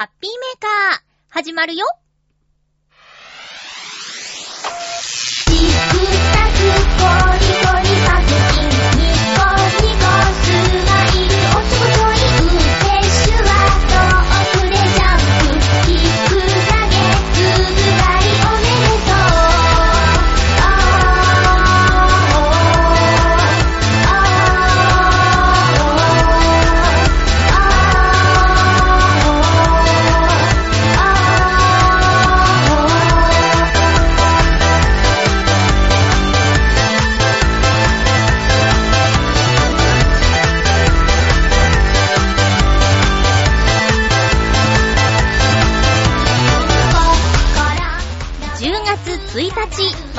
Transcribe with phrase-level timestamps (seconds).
[0.00, 1.84] ハッピーメーカー、始まるよ。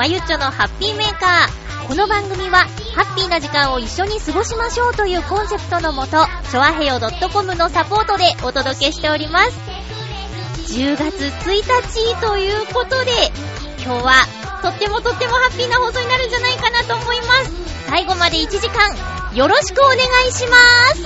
[0.02, 1.86] まゆっちょのハッピーメーカー。
[1.86, 2.66] この番組は、
[2.96, 6.98] ハッピーな時間を一緒に過ごしましょうというコンセプトのもと、ちょあへよ
[7.32, 9.52] .com のサポートでお届けしております。
[10.74, 11.62] 10月1日
[12.20, 13.30] ということで、
[13.78, 14.26] 今日は
[14.60, 17.52] とってもとってもハッピーな放送になるんじゃないかなと思います。
[17.86, 18.96] 最後まで1時間、
[19.36, 20.00] よろしくお願い
[20.32, 20.56] しま
[20.96, 21.02] す。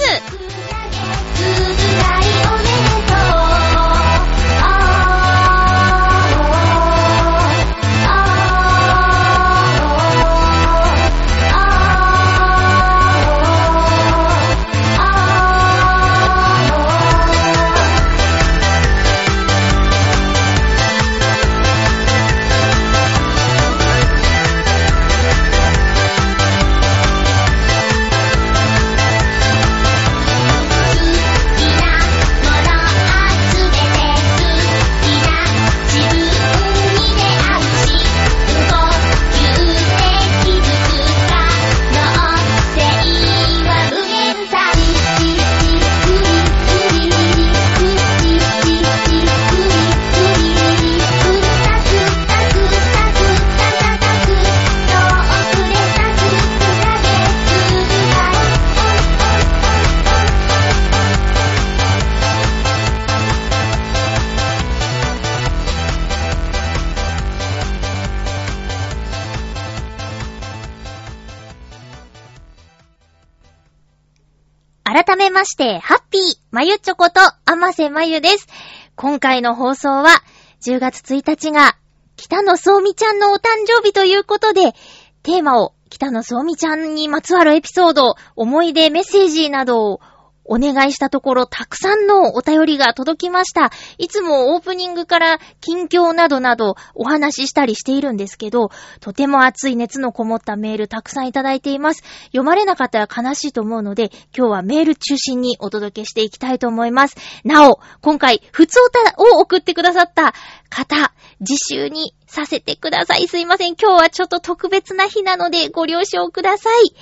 [75.57, 78.47] して、ハッピー、まゆちょこと、あませまゆです。
[78.95, 80.23] 今回の放送は、
[80.61, 81.79] 10月1日が、
[82.17, 84.75] 北野そうみちゃんのお誕生日ということで、
[85.23, 90.01] テーマを、北野そうみちゃんにまつわるエピソード、思い出、メッセージなどを
[90.49, 93.71] お願いしたところ、たくさんのお便りが届きました。
[93.99, 98.71] いつもオープニングから近況などなどお話ししたりしているんですけど、
[99.01, 102.03] とても熱い熱のこもったメールたくさんいただいています。
[102.27, 107.17] 読まれなかったら悲しいと思うので、今日はメール中心にお届けしていきたいと思います。
[107.45, 110.35] なお、今回、普通歌を送ってくださった
[110.69, 113.29] 方、自習にさせてください。
[113.29, 113.77] すいません。
[113.81, 116.95] 今日はちょっと特別な日なのでご了承ください。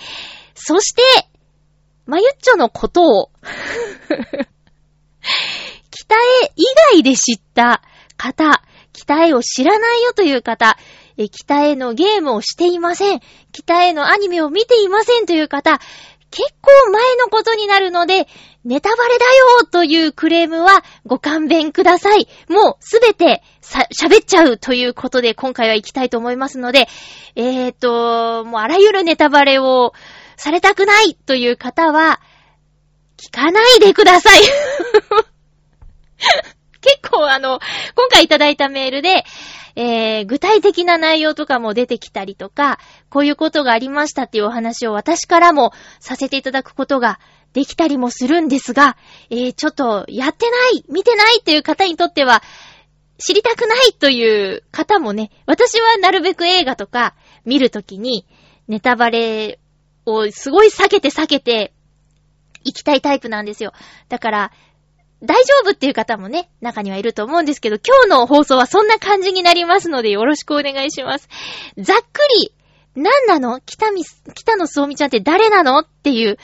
[0.54, 1.02] そして、
[2.06, 3.30] まゆっちょのことを、
[5.90, 6.18] 北絵
[6.56, 7.82] 以外で知った
[8.16, 10.76] 方、北絵を知らないよという方、
[11.30, 13.20] 北絵のゲームをしていません。
[13.52, 15.80] 北絵のアニメを見ていませんという方、
[16.30, 18.26] 結構前のことになるので、
[18.64, 19.24] ネタバレだ
[19.60, 22.28] よというクレームはご勘弁ください。
[22.48, 26.88] もうすべて、喋っちゃうということで今回は行きたいと思いますので、
[27.36, 29.92] えーと、もうあらゆるネタバレを
[30.36, 32.20] されたくないという方は、
[33.16, 34.40] 聞かないでください。
[36.80, 37.60] 結構あの、
[37.94, 39.24] 今回いただいたメールで、
[39.76, 42.78] えー、具体的な内容とかも出てきたりとか、
[43.08, 47.18] こういうことがありましたっていうお話を私からもさせていただくことが
[47.52, 48.96] できたりもするんですが、
[49.30, 52.42] えー、ちょっとやってない、見てないっていう方にとっては、
[53.18, 58.26] 知りたくないという方もね、私はなるべく映画とか見るときに、
[58.68, 59.58] ネタバレ
[60.06, 61.72] をすごい避けて避けて
[62.64, 63.72] 行きたいタイプなんですよ。
[64.08, 64.52] だから、
[65.22, 71.28] 大丈夫っていう方もね、中にはいると思うんですけど、今日の放送はそんな感じになりますので、よろしくお願いします。
[71.78, 72.54] ざっくり、
[72.94, 73.60] 何なの？
[73.64, 75.80] 北見、北野そうみちゃんって誰なの？
[75.80, 76.36] っていう、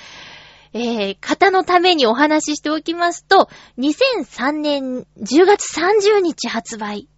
[0.73, 3.49] えー、方のためにお話ししておきますと、
[3.79, 7.09] 2003年10月30日発売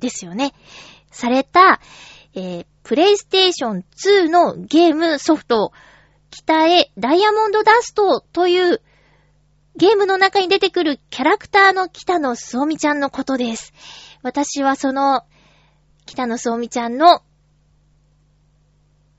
[0.00, 0.52] ですよね。
[1.10, 1.80] された、
[2.34, 5.72] えー、プレイステーション2のゲームソフト、
[6.30, 8.82] 北へダイヤモンドダストという
[9.76, 13.72] ゲームの中に出てくるキャラクターの北野すおみちゃんのことです。
[14.22, 15.22] 私はその
[16.06, 17.22] 北野すおみちゃんの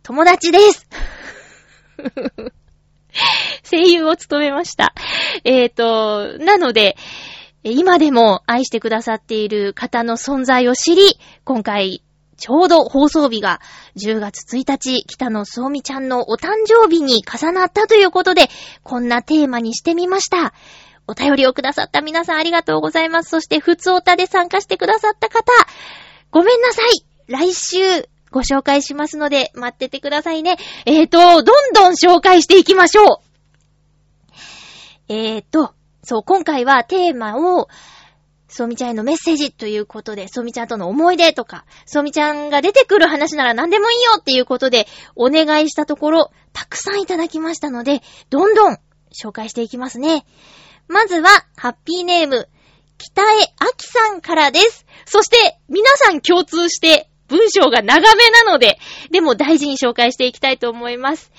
[0.04, 0.88] 友達です。
[3.70, 4.94] 声優を務めました。
[5.44, 6.98] えーと、なので、
[7.64, 12.04] 今でも愛してくださっている方の存在を知り、今回、
[12.40, 13.60] ちょうど放送日が
[13.98, 18.50] 10月1日、北野すおみちゃんのお誕生日に重なったということで、
[18.84, 20.54] こんなテーマにしてみました。
[21.06, 23.30] お便りをくださった皆さんありがとうございます。
[23.30, 25.52] そして、ふつおたで参加してくださった方、
[26.32, 27.06] ごめんなさい。
[27.28, 30.58] 来週、ご紹介しますので、待っててくださいね。
[30.86, 33.30] えーと、どんどん紹介していきましょう。
[35.10, 37.68] えーと、そう、今回はテーマを、
[38.50, 48.78] そうみちゃんへのメッセージということで、そうみちゃんとの思い出とか、そうみちゃんが出てくる話なら何でもいいよっていうことで、お願いしたところ、たくさんいただきましたので、どんどん
[49.14, 50.26] 紹介していきますね。
[50.88, 52.50] まずは、ハッピーネーム、
[52.98, 53.46] 北江明
[53.80, 54.86] さんからです。
[55.06, 58.80] そして、皆さん共通して、文章が長めなので、
[59.12, 61.32] でも大事に紹介していきたいと思います。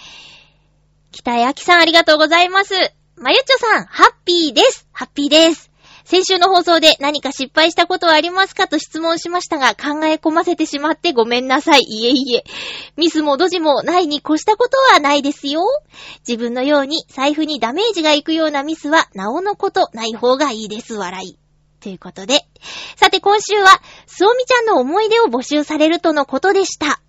[1.10, 2.74] 北江明さんありがとうございます。
[3.16, 4.88] まゆちょさん、ハッピーです。
[4.92, 5.69] ハッピーです。
[6.10, 11.82] 先週の放送で何か失敗したことはありますかと質問しましたが、考え込ませてしまってごめんなさい。
[11.82, 12.42] いえいえ。
[12.96, 15.62] ミスもドジもないに越したことはないですよ。
[16.26, 20.94] 自分のように財布にダメージがいくようなミスは、なおのことない方がいいです。
[20.94, 21.38] 笑い。
[21.80, 22.44] ということで。
[22.96, 27.00] さて今週は、すおみちゃんの思い出を募集されるとのことでした。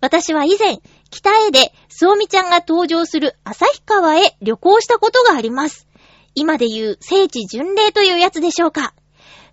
[0.00, 0.80] 私は以前、
[1.12, 5.86] 北へで、すおみちゃんが登場する旭川へ旅行したことがあります。
[6.34, 8.94] 今で言う聖地巡礼というやつでしょうか？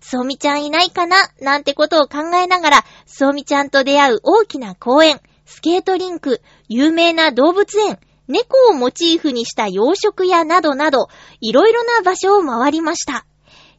[0.00, 1.16] すおみちゃんいないかな？
[1.40, 7.98] なんてことを考えながら、すおみちゃんと出会う大きな公園、スケートリンク、有名な動物園、
[8.28, 11.08] 猫をモチーフにした洋食屋などなど、
[11.40, 13.26] いろいろな場所を回りました。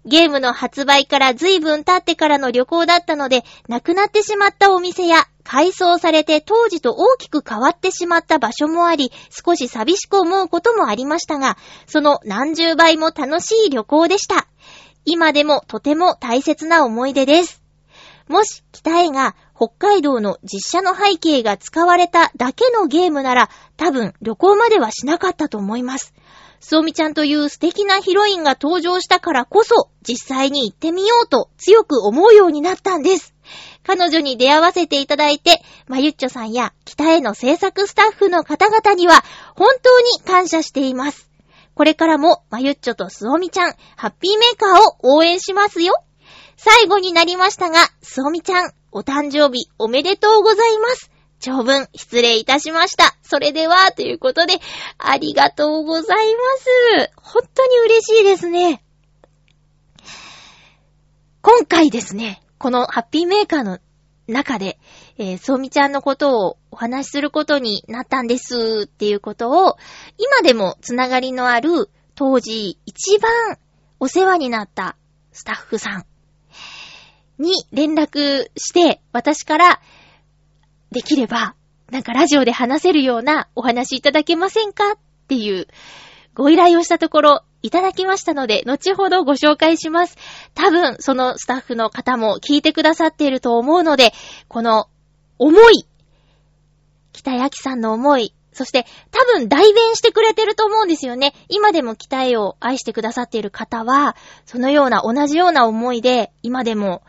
[0.06, 11.58] ゲームの発売から随分経ってからの旅行だったので、亡くなってしまったお店や、改装されて当時と大きく変わってしまった場所もあり、少し寂しく思うこともありましたが、
[11.88, 14.48] その何十倍も楽しい旅行でした。
[15.06, 17.62] 今でもとても大切な思い出です。
[18.28, 26.14] もし、北へが北海道の実写の背景が使われただけのゲームなら、多分旅行まではしなかったと思います。
[26.60, 33.31] そうみちゃんという素敵なヒロインが登場したからこそ、実際に行ってみようと強く思うようになったんです。
[33.84, 39.24] 彼女に出会わせていただいて、まゆっちょさんや北への制作スタッフの方々には
[39.56, 41.30] 本当に感謝しています。
[41.74, 45.96] これからもまゆっちょとすおみちゃん、ハッピーメーカーを応援しますよ。
[46.58, 51.10] 最後になりましたが、すおみちゃん、お誕生日おめでとうございます。
[51.40, 53.16] 長文失礼いたしました。
[53.24, 54.54] それでは、ということで、
[55.00, 57.12] ありがとうございます。
[57.16, 58.84] 本当に嬉しいですね。
[61.42, 63.80] 今回ですね、このハッピーメーカーの
[64.28, 64.78] 中で、
[65.18, 69.78] えー、そうみちゃんのことをお話しすることになったんですっていうことを、
[70.20, 73.58] 今でもつながりのある当時一番
[74.00, 74.96] お世話になった
[75.32, 76.06] スタッフさん
[77.42, 79.82] に連絡して、私から
[80.92, 81.56] できれば、
[81.90, 84.98] なんかラジオで話せるようなお話いただけませんかっ
[85.28, 85.66] ていう
[86.36, 90.18] ご依頼をしたところ、いただきましたので、後ほどご紹介します。
[90.56, 94.14] 多分、そのスタッフの方も聞いてくださっていると思うので、
[94.48, 94.88] この
[95.38, 95.88] 思い、
[97.14, 101.34] 北谷さんの思い、そして多分代弁してくれてると思うんですよね。
[101.48, 104.16] 今でも北へを愛してくださっている方は、
[104.46, 107.04] そのような同じような思いで、今でも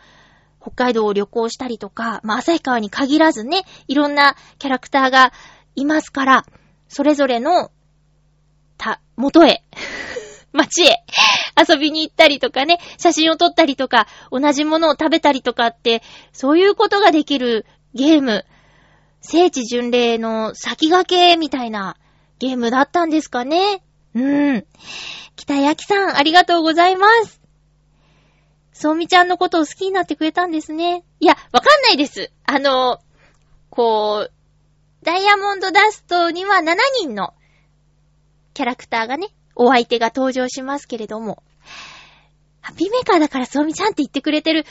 [0.61, 5.33] 北海道を旅行したりとか、まあ、旭川に限らずね、いろんなキャラクターが
[5.75, 6.45] いますから、
[6.89, 7.71] それぞれの、
[8.79, 9.65] た、元へ、
[10.53, 11.05] 街へ
[11.57, 18.45] 遊びに行ったりとかね、写真を撮ったりとか、同じものを食べたりとかって、そういうことができるゲーム、
[19.21, 21.97] 聖地巡礼の先駆けみたいな
[22.39, 23.83] ゲームだったんですかね。
[24.15, 24.67] うん。
[25.37, 27.41] 北焼さん、ありがとうございます。
[28.73, 31.05] そうみちゃんのことを好きになってくれたんですね。
[31.21, 32.33] いや、わかんないです。
[32.45, 32.99] あの、
[33.71, 34.33] こう、
[35.05, 37.35] ダイヤモンドダストには7人の
[38.55, 41.43] キャラクターがね、お相手が登場しますけれども、
[42.61, 44.65] ハッピーメーカーだからそうみちゃんって言ってくれてる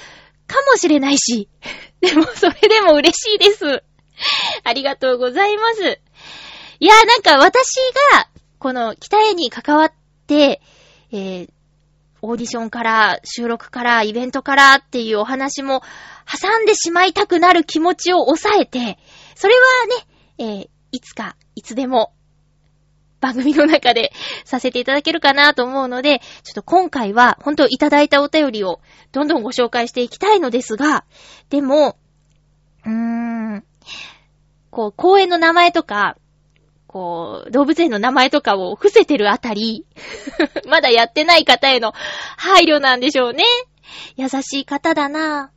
[0.48, 1.50] かもしれないし、
[2.02, 3.84] でもそれでも嬉しいです。
[4.64, 6.00] ありがとうございます。
[6.80, 7.76] いや、なんか私
[8.14, 8.28] が、
[8.60, 9.94] この北へに関わっ
[10.28, 10.62] て、
[11.12, 11.50] えー、
[12.22, 15.82] オーディションから、収録から、イベントからっていうお話も
[16.26, 19.00] 挟んでしまいたくなる気持ちを抑えて、
[19.36, 20.08] それはね、
[20.38, 22.14] えー、いつか、いつでも、
[23.22, 24.12] 番組の中で
[24.44, 31.06] させていただけるかなと思うので、ちょっと今回は、本当いただいたお便りをどんどんご紹介していきたいのですが、
[31.50, 31.98] でも、
[32.86, 33.64] うーん、
[34.72, 36.18] こう、公園の名前とか、
[36.88, 39.86] こう、動物園の名前とかを伏せてるあたり、
[40.68, 41.94] まだやってない方への
[42.38, 43.44] 配慮なんでしょうね。
[44.18, 45.52] 優しい方だな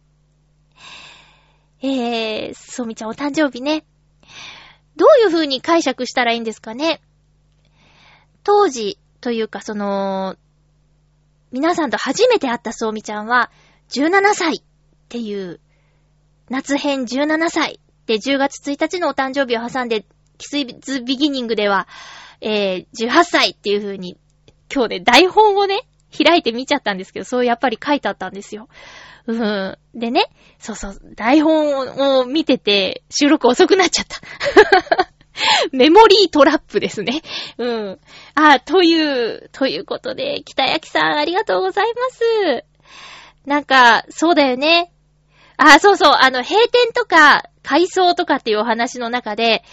[1.83, 3.85] えー、そうみちゃんお誕生日ね。
[4.97, 7.00] どういう風に解釈したらいいんですかね。
[8.45, 10.37] 当時というかその、
[11.51, 13.51] 皆さんと初めて会ったそうみちゃんは、
[13.91, 14.63] 17歳っ
[15.09, 15.61] ていう、
[16.51, 20.05] 夏編17歳で10月1日のお誕生日を挟んで、
[20.37, 21.89] キスイズビギニングでは、
[22.41, 24.19] えー、18歳っていう風に、
[24.73, 25.87] 今日ね、台本をね、
[26.17, 28.69] 開いて見ちゃったんですけど、そうやっぱり書いてあったんですよ。
[29.27, 29.79] うん。
[29.95, 35.13] でね、そうそう、台本を見てて、収録遅くなっちゃった。
[35.73, 37.23] メモリートラップですね。
[37.59, 37.99] うん。
[38.35, 42.64] あ、という、ということで、北焼さんありがとうございます。
[43.47, 44.93] なんか、そうだよね。
[45.57, 49.64] あ、そうそう、あの、閉店とか、改装とかっていうお話の中で、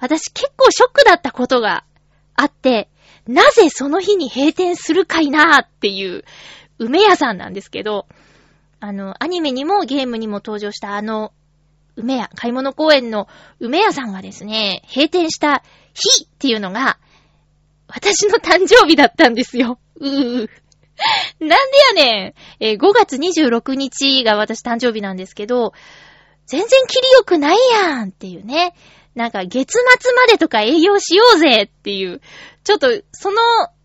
[0.00, 1.84] 私結構ショックだったことが
[2.34, 2.88] あって、
[3.26, 6.24] なぜその日に閉店するかいなーっていう
[6.78, 8.06] 梅屋さんなんですけど、
[8.80, 11.32] あの、アニメにもゲームにも登場したあの、
[11.98, 13.28] 梅屋、買い物公園の
[13.60, 15.62] 梅屋さんがですね、閉店した
[15.94, 16.98] 日っていうのが、
[17.88, 19.78] 私の誕生日だったんですよ。
[19.98, 20.48] うー。
[21.40, 22.64] なんでやねん。
[22.64, 25.72] えー、5月26日が私誕生日なんですけど、
[26.46, 28.74] 全然キリ良くないやんっていうね。
[29.14, 32.20] なんか月末までとか営業しようぜっていう、
[32.64, 33.38] ちょっとその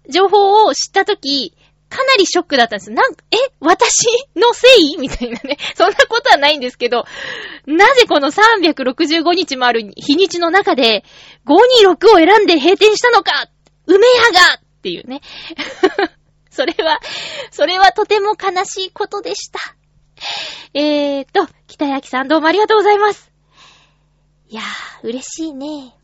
[0.09, 1.55] 情報を知ったとき、
[1.93, 2.91] かなりショックだったんです。
[2.91, 4.97] なん、え私のせい？
[4.97, 5.57] みたいなね。
[5.77, 7.05] そんなことはないんですけど、
[7.67, 11.05] なぜこの365日もある日にちの中で、
[11.45, 13.47] 526を選んで閉店したのか？
[13.85, 15.21] 梅屋がっていうね。
[16.49, 16.99] それは、
[17.51, 19.59] それはとても悲しいことでした。
[20.73, 23.31] えーと、北焼さんどうもありがとうございます。
[24.47, 25.95] いやー、嬉しいね。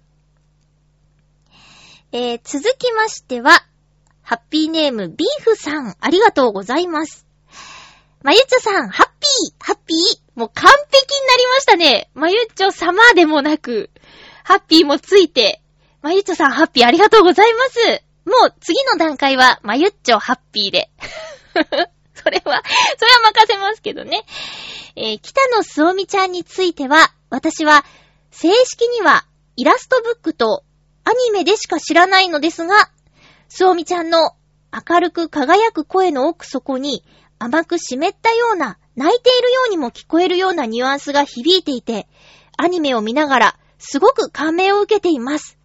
[2.12, 3.64] えー、続きましては、
[4.30, 7.26] ハッピーネームビーフさん、ありがとうございます。
[8.22, 12.12] まゆっちょさん、ハッピー、ハッピー、もう完璧になりましたね。
[12.14, 13.90] まゆっちょ様でもなく、
[14.44, 15.64] ハッピーもついて、
[16.04, 18.04] まゆっちょさん、ハッピーありがとうございます。
[18.26, 20.92] もう次の段階は、まゆっちょハッピーで。
[22.14, 22.62] それは、それは
[23.34, 24.28] 任せますけどね。
[24.96, 27.84] えー、北野すおみちゃんについては、私は、
[28.30, 30.64] 正式には、イラストブックと
[31.04, 32.92] アニメでしか知らないのですが、
[33.50, 34.36] すおみちゃんの
[34.72, 37.04] 明るく輝く声の奥底に
[37.40, 42.08] 甘く湿ったような、泣いているようにも聞こえるようなニュアンスが響いていて、
[42.58, 45.58] アニメを見ながらすごく感銘を受けています。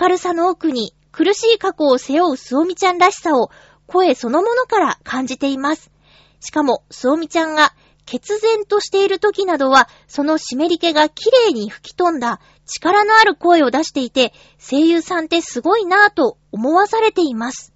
[0.00, 3.50] 明るさの奥に苦しい過去を背負うすおみちゃんらしさを
[3.86, 5.90] 声そのものから感じています。
[6.38, 7.74] しかも、すおみちゃんが
[8.06, 12.40] 血然としている時などは、その湿り気が綺麗に吹き飛んだ
[12.70, 17.72] 力のある声を出していて、声優さんってすごいなぁと思わされています。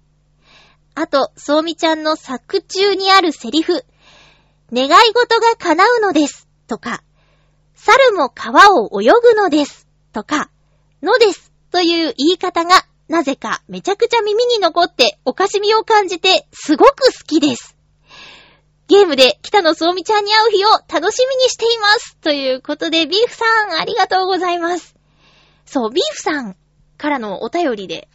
[0.95, 3.85] あと、そうみちゃんの作中にあるセリフ、
[4.71, 7.03] 願い事が叶うのです、とか、
[7.75, 10.49] 猿も川を泳ぐのです、とか、
[11.03, 17.74] のです、という言い方が、なぜかめちゃくちゃ耳に残っておかしみを感じてすごく好きです。
[18.87, 22.17] ゲームで北野そうみちゃんに会う日を楽しみにしています。
[22.17, 24.95] ということで、ビーフさん、ありがとうございます。
[25.65, 26.55] そう、ビーフさん
[26.97, 28.07] からのお便りで、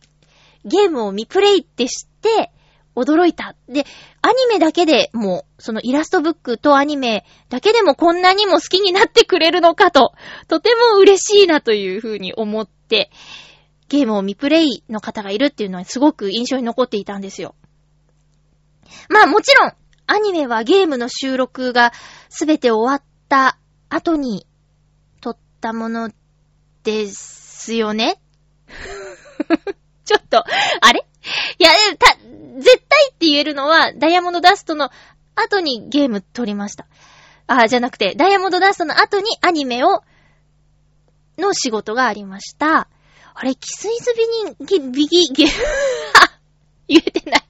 [0.64, 2.52] ゲームを見プレイって知って、
[2.96, 3.54] 驚いた。
[3.68, 3.86] で、
[4.20, 10.12] アニメだけでも、そのイラストブックとアニメだけでもこんなにも好きになってくれるのかと、
[10.48, 13.10] とても嬉しいなというふうに思って、
[13.88, 17.54] ゲームを見プレイの方がいるっていうのはすごく印象に残っていたんですよ。
[19.08, 19.72] まあもちろん、
[20.12, 21.92] アニメはゲームの収録が
[22.28, 24.44] すべて終わった後に
[25.20, 26.10] 撮ったもの
[26.82, 28.20] ですよね？
[30.04, 30.42] ちょっと、
[30.80, 31.06] あれ？
[31.58, 34.90] いや、た、絶対って言えるのは、ダイヤモンドダストの
[35.36, 36.88] 後にゲーム撮りました。
[37.46, 40.02] あ、じゃなくて、ダイヤモンドダストの後にアニメを、
[41.38, 42.88] の仕事がありました。
[43.34, 44.12] あれ、キスイズ
[44.66, 45.46] ビニン、ビギ、ギ、
[46.88, 47.44] 言えてない。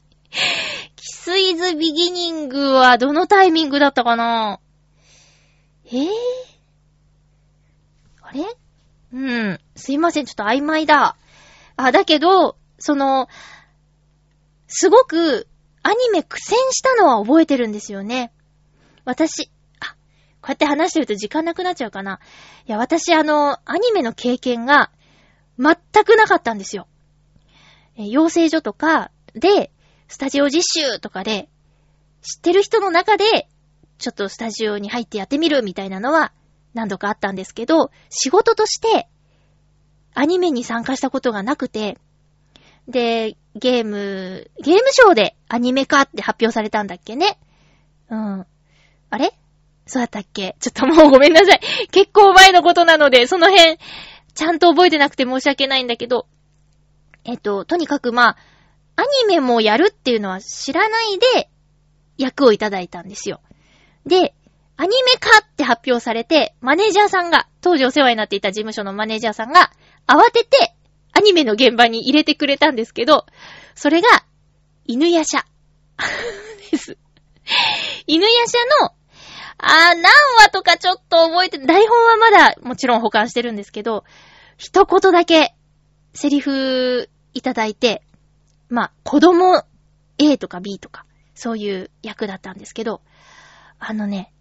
[1.22, 4.58] スイズビギニングはどのタイミングだったかな？
[5.84, 6.08] えぇ、ー、
[8.22, 8.44] あれ？
[9.12, 9.60] うん。
[9.76, 11.16] すいません、ちょっと曖昧だ。
[11.76, 13.28] あ、だけど、その、
[14.66, 15.46] すごく
[15.82, 18.32] アニメ苦戦したのは覚えてるんですよね。
[19.04, 19.94] 私、あ、
[20.40, 22.18] こうやって話してると時間なくなっちゃうかな。
[22.66, 24.90] いや、私あの、アニメの経験が
[25.58, 26.86] 全くなかったんですよ。
[27.98, 29.70] え養成所とかで、
[30.10, 31.48] スタジオ実習とかで、
[32.20, 33.48] 知ってる人の中で、
[33.98, 36.32] ちょっとスタジオに入ってやってみるみたいなのは
[36.74, 39.08] 何度かあったんですけど、仕事として
[40.14, 41.96] アニメに参加したことがなくて、
[42.88, 47.38] で、ゲーム、ゲームショーでアニメ化って発表されたんだっけね。
[48.10, 48.46] うん。
[49.10, 49.32] あれ？
[49.86, 50.56] そうだったっけ？
[50.58, 51.60] ちょっともうごめんなさい。
[51.92, 53.78] 結構前のことなので、その辺、
[54.34, 56.26] ちゃんと覚えてなくて申し訳ないんだけど、
[57.24, 58.36] えっと、とにかくまあ、
[59.00, 61.48] アニメもやるっていうのは知らないで、
[62.18, 63.40] 役をいただいたんですよ。
[64.04, 64.34] で、
[64.76, 69.72] アニメ化って発表されて、マネージャーさんが、当時お世話になっていた事務所のマネージャーさんが、
[70.06, 70.74] 慌てて、
[71.12, 73.24] アニメの現場に入れてくれたんですけど、
[73.74, 74.08] それが、
[74.84, 75.44] 犬夜叉。
[76.70, 76.98] です。
[78.06, 78.92] 犬夜叉の、
[79.56, 84.04] あー、何話とかちょっと覚えて、台本はまだもちろん保管してるんですけど、
[84.58, 85.54] 一言だけ、
[86.12, 88.02] セリフいただいて、
[88.70, 89.64] まあ、子供
[90.18, 93.02] A とか B とか、そういう役だったんですけど、
[93.78, 94.32] あのね、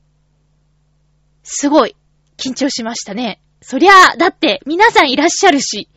[1.44, 1.96] すごい、
[2.38, 3.42] 緊張しましたね。
[3.62, 5.90] そりゃあ、だって、皆さんいらっしゃるし。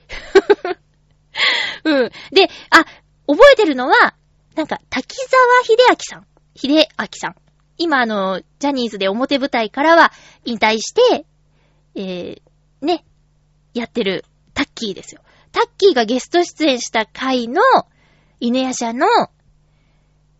[1.85, 2.11] うん。
[2.33, 2.85] で、あ、
[3.27, 4.15] 覚えてるのは、
[4.55, 6.27] なんか、滝沢秀明さん。
[6.57, 7.37] 秀明さん。
[7.79, 10.13] 今、あの、ジャニーズで表舞台からは
[10.45, 11.27] 引退して、
[11.95, 13.05] えー、ね、
[13.75, 14.25] やってる
[14.55, 15.23] タッキーですよ。
[15.53, 17.63] タッキーがゲスト出演した回の
[18.45, 19.07] 犬夜叉の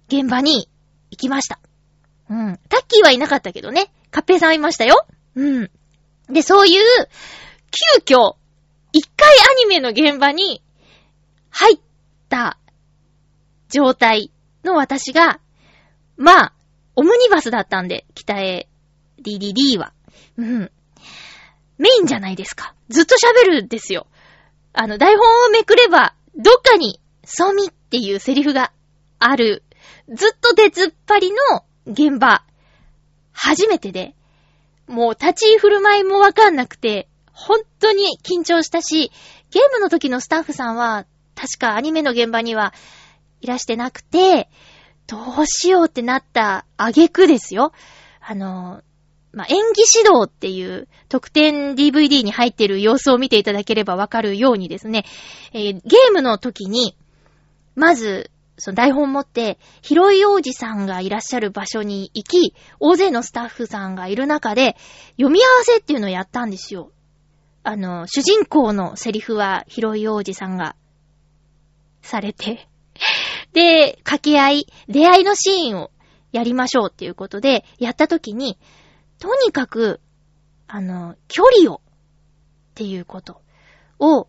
[0.09, 0.69] 現場に
[1.13, 1.61] 行きました。
[2.29, 2.59] うん。
[2.69, 3.93] タッキーはいなかったけどね。
[4.11, 5.07] カッペイさんはいましたよ。
[5.37, 5.71] うん。
[6.29, 6.83] で、そういう、
[8.03, 8.35] 急遽、
[8.93, 10.65] 一回アニメの現場に
[11.51, 11.79] 入っ
[12.29, 12.59] た
[13.69, 14.33] 状態
[14.65, 15.39] の私が、
[16.17, 16.53] まあ、
[16.97, 18.69] オムニバスだったんで、北へ
[19.23, 19.93] DDD は。
[20.39, 20.73] うん。
[21.79, 22.75] メインじゃないですか。
[22.89, 24.09] ずっと喋るんですよ。
[24.73, 28.73] あの、台本をめくれば、どっかに、ソミっていうセリフが
[29.19, 29.63] ある。
[30.09, 32.45] ずっと出ずっぱりの現場。
[33.33, 34.15] 初めてで、
[34.87, 39.11] もう立ち居振る舞いもわかんなくて、本当に緊張したし、
[39.51, 42.75] ゲームの時のスタッフさんは、確かアニメの現場には
[43.41, 44.49] いらしてなくて、
[45.07, 47.73] どうしようってなった挙句ですよ。
[48.21, 48.83] あの、
[49.33, 55.05] まあ、演技指導っていう特典 DVD に入ってる様子を見ていただければわかるようにですね、
[55.53, 56.97] えーゲームの時に、
[57.75, 64.77] まず、その台本持って、広い王子さんがいらっしゃる場所に行き、大勢のスタッフさんがいる中で、
[65.17, 66.93] 読み合わせっていうのをやったんですよ。
[67.65, 70.77] あの、主人公のセリフは広い王子さんが、
[72.03, 72.69] されて、
[73.53, 75.91] で、掛け合い、出会いのシーンを
[76.33, 78.59] やりましょうっていうことで、やった時に、
[79.19, 80.01] とにかく、
[80.67, 81.81] あの、距離を、っ
[82.75, 83.41] ていうこと
[83.99, 84.29] を、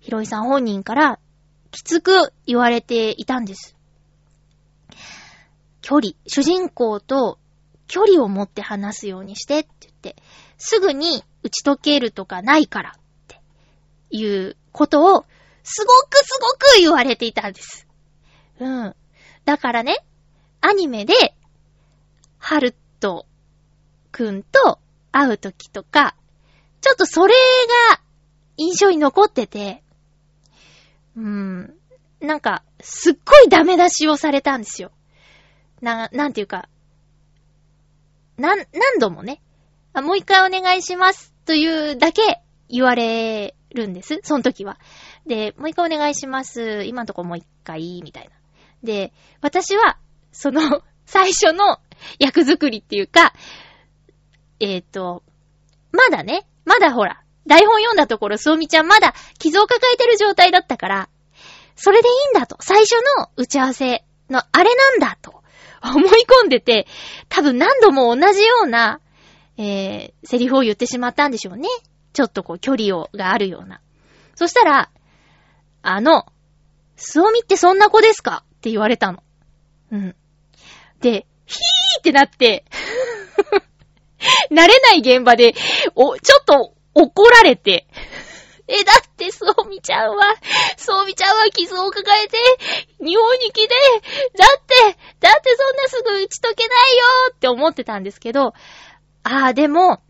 [0.00, 1.18] ひろいさん本人から、
[1.74, 3.76] きつく言われていたんです。
[5.82, 7.38] 距離、主人公と
[7.88, 10.16] 距離を持って話すようにしてって言って、
[10.56, 13.40] すぐに打ち解けるとかないからって
[14.10, 15.26] いうことを、
[15.64, 17.88] すごくすごく言われていたんです。
[18.60, 18.94] うん。
[19.44, 20.04] だからね、
[20.60, 21.14] アニメで、
[22.38, 23.26] ハルト
[24.12, 24.78] くんと
[25.10, 26.14] 会うときとか、
[26.80, 27.34] ちょっとそれ
[27.90, 28.00] が
[28.56, 29.83] 印象に残ってて、
[31.16, 31.74] うん。
[32.20, 34.90] なんか、すっごいダメ出しをされたんですよ。
[35.80, 36.68] な、なんていうか、
[38.36, 39.40] なん、何度もね、
[39.92, 44.18] あもう一回お願いしますというだけ言われるんです。
[44.22, 44.78] その時は。
[45.26, 46.84] で、もう一回お願いします。
[46.84, 48.30] 今のとこもう一回、みたいな。
[48.82, 49.98] で、私は、
[50.32, 51.80] その、最初の
[52.18, 53.34] 役作りっていうか、
[54.60, 55.22] えっ、と、
[55.92, 61.08] まだね、まだほら、台本読んだところ、すおみちゃんまだ傷を抱えてる状態だったから、
[61.76, 62.56] それでいいんだと。
[62.60, 65.42] 最初の打ち合わせのあれなんだと
[65.82, 66.86] 思い込んでて、
[67.28, 69.00] 多分何度も同じような、
[69.56, 71.68] えー、セリフを言ってしまったんでしょうね。
[72.12, 73.80] ちょっとこう距離を、があるような。
[74.34, 74.90] そしたら、
[75.82, 76.26] あの、
[76.96, 78.44] すおみってそんな子ですか？
[78.56, 79.22] って言われたの。
[79.92, 80.16] うん。
[81.00, 82.64] で、ヒーってなって、
[84.50, 85.54] 慣れない現場で、
[85.94, 87.86] お、ちょっと怒られて、
[88.66, 90.34] え、だって、そうみちゃんは、
[90.78, 92.38] そうみちゃんは傷を抱えて、
[93.04, 93.74] 日本に来て、
[94.38, 97.04] だって、だってそんなすぐ打ち解けないよ
[97.34, 98.54] って思ってたんですけど、
[99.22, 100.00] ああ、でも、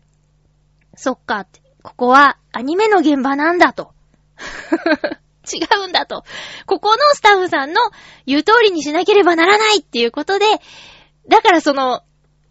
[0.95, 1.47] そっか、
[1.83, 3.93] ここはアニメの現場なんだと。
[5.45, 6.23] 違うんだと。
[6.65, 7.81] ここのスタッフさんの
[8.25, 10.45] 言う通りにしなければならないっていうことで、
[11.27, 12.03] だからその、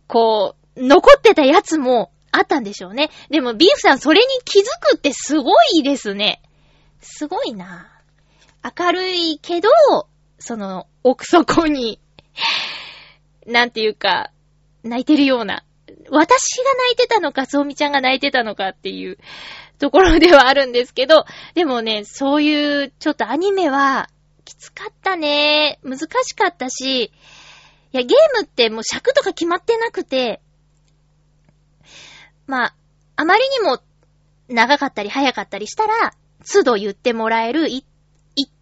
[0.07, 3.11] こう、残ってたやつもあったんでしょうね。
[3.31, 6.43] でもビーフさんそれに気づくってすごいですね。
[7.01, 7.91] すごいな。
[8.79, 9.69] 明るいけど、
[10.39, 12.01] その、奥底に、
[13.47, 14.31] なんていうか、
[14.83, 15.65] 泣いてるような。
[16.11, 19.19] 私が泣いてたのか、そうみちゃんが泣いてたのかっていう
[19.79, 24.09] ところではあるんですけど、でもね、そういうちょっとアニメは
[24.45, 25.79] きつかったね。
[25.83, 27.11] 難しかったし、い
[27.93, 30.41] や、ゲームってもう尺とか決まってなくて、
[32.47, 32.75] まあ、
[33.17, 33.81] あまりにも
[34.49, 36.13] 長かったり早かったりしたら、
[36.51, 37.85] 都度言ってもらえる一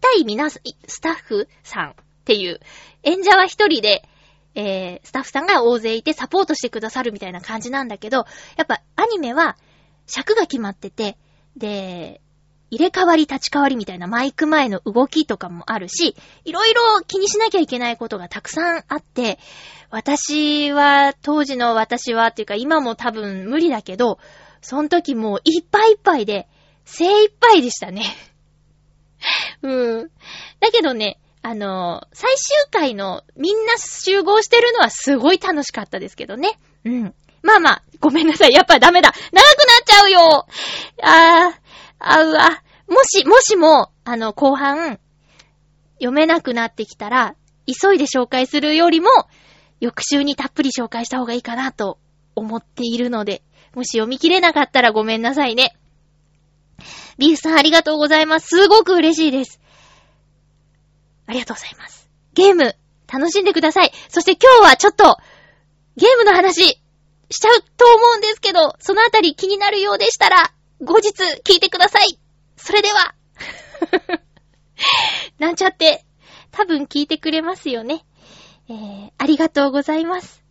[0.00, 0.60] 体皆、ス
[1.00, 2.60] タッフさんっていう、
[3.02, 4.08] 演者は一人で、
[4.54, 8.18] えー、スタッフさんが大勢いてサポートしてくださるみたいな感じなんだけど、
[8.56, 9.56] やっぱアニメは
[10.06, 11.16] 尺が決まってて、
[11.56, 12.20] で、
[12.72, 19.38] 入れ替わり立ち替わりみたいなマイク前の動きとかもあるし、いろいろ気にしなきゃいけないことがたくさんあって、
[19.90, 24.18] 私は、当時の私はっていうか今も多分無理だけど、
[24.62, 26.48] その時もういっぱいいっぱいで、
[26.86, 28.06] 精一杯でしたね。
[29.60, 30.10] うん。
[30.60, 36.58] だけどね、あの、最終回のみんな集合してるのはすごい楽しかったですけどね。
[36.86, 37.14] うん。
[37.42, 38.52] まあまあ、ごめんなさい。
[38.54, 39.12] やっぱダメだ。
[39.12, 39.46] 長くなっ
[39.84, 40.46] ちゃうよ
[41.02, 41.62] あー、
[42.04, 42.62] あうわ。
[42.88, 44.98] もし、もしも、あの、後半、
[45.94, 47.36] 読めなくなってきたら、
[47.66, 49.08] 急いで紹介するよりも、
[49.80, 51.98] 翌週にたっぷり紹介した方がいいかなと
[52.34, 53.42] 思っているので、
[53.74, 55.76] もし読み切れなかったらごめんなさいね。
[57.18, 58.48] ビーフさんありがとうございます。
[58.48, 59.60] すごく嬉しいです。
[61.26, 62.10] ありがとうございます。
[62.34, 62.74] ゲーム、
[63.10, 63.92] 楽しんでください。
[64.08, 65.18] そして今日はちょっと、
[65.96, 66.80] ゲームの話、
[67.30, 71.10] しちゃうと思うんですけど、そのあたり気になるようでしたら、後日
[71.44, 72.18] 聞いてください。
[72.56, 73.14] それでは。
[75.38, 76.04] なんちゃって、
[76.50, 78.04] 多分聞いてくれますよね。
[78.68, 80.42] えー、ありがとうございます。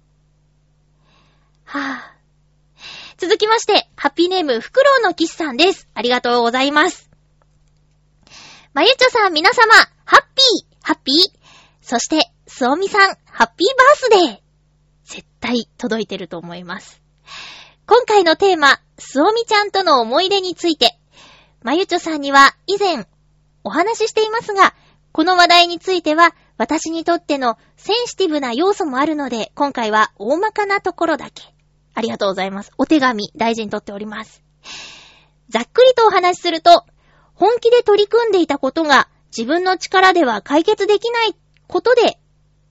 [1.65, 5.89] はぁ、続きまして、ハッピーネーム、フクロウのキスさんです。
[5.93, 7.09] ありがとうございます。
[8.73, 9.73] まゆちょさん、皆様、
[10.05, 11.15] ハッピー、ハッピー。
[11.81, 14.39] そして、すおみさん、ハッピーバースデー。
[15.03, 17.01] 絶対届いてると思います。
[17.93, 20.97] 今回のテーマ、すおみちゃんとの思い出について、
[21.61, 23.05] まゆちょさんには以前
[23.65, 24.73] お話ししていますが、
[25.11, 31.43] この話題については私にとってのセンシティブな要素もあるので、今回は大まかなところだけ。
[31.93, 32.71] ありがとうございます。
[32.77, 34.41] お手紙大事にとっております。
[35.49, 36.85] ざっくりとお話しすると、
[37.33, 41.35] 本気で取り組んでいたことが自分の力では解決できない
[41.67, 42.17] ことで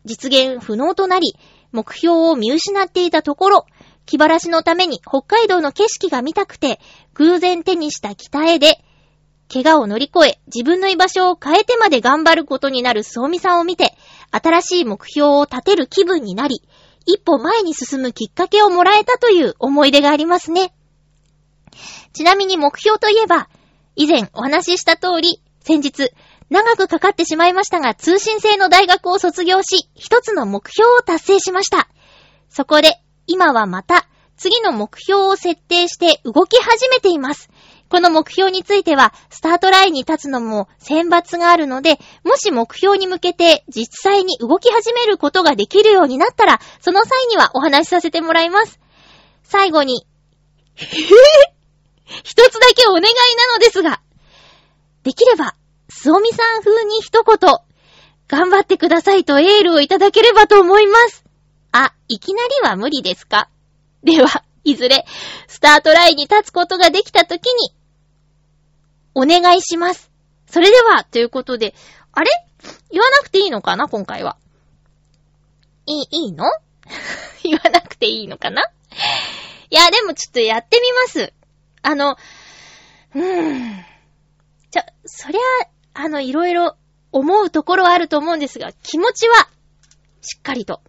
[0.07, 1.37] 実現不能となり、
[1.73, 3.67] 目標を見失っていたところ、
[4.11, 6.81] 気晴らしのために北海道の景色が見たくて、
[7.15, 8.83] 偶然手にした北へで、
[9.49, 13.97] 怪我を乗り越え、自分の居場所を変えてまで頑張ることになるそうみさんを見て、
[14.33, 16.61] 新しい目標を立てる気分になり、
[17.07, 20.75] 一歩前に進むきっかけをもらえたという思い出がありますね。
[22.13, 23.49] ちなみに目標といえば、
[23.95, 26.11] 以前お話しした通り、先日、
[26.49, 31.89] 長くかかってしまいましたが、通信制の大学を卒業し、一つの目標を達成しました。
[32.49, 37.49] そこで、今はまた、次の目標を設定して動き始めています。
[37.89, 48.81] この目標については、スタートラインに立つのも選抜があるので、もし目標に向けて実際に動き始めることができるようになったら、その際にはお話しさせてもらいます。
[49.45, 50.05] 最後に、
[50.75, 50.87] へぇ
[52.25, 54.01] 一つだけお願いなのですが、
[55.05, 55.55] できれば、
[55.89, 57.39] すおみさん風に一言、
[58.27, 61.30] 頑張ってくださいとエールをいただければと思います。
[61.73, 63.49] あ、いきなりは無理ですか？
[64.03, 65.05] では、いずれ、
[65.47, 67.75] スタートラインに立つことができたときに、
[69.15, 70.11] お願いします。
[70.47, 71.75] それでは、ということで、
[72.13, 72.31] あれ？
[72.91, 73.89] 言わなくていいのかな？
[73.89, 74.37] 今回は。
[75.87, 76.45] いい、いいの？
[77.43, 78.63] 言わなくていいのかな？
[79.71, 81.33] いや、でもちょっとやってみます。
[81.83, 82.17] あの、
[83.15, 83.85] うーん。
[84.71, 85.41] ちょ、そりゃ、
[85.95, 86.77] あの、いろいろ
[87.13, 89.49] 思うところはあると思うんですが、気持ちは、
[90.23, 90.81] しっかりと、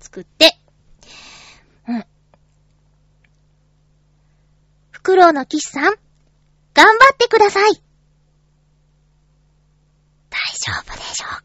[0.00, 0.56] 作って、
[1.88, 2.04] うん。
[4.90, 5.94] フクロウのキスさん、
[6.74, 7.72] 頑張ってください。
[10.30, 11.42] 大丈夫でしょう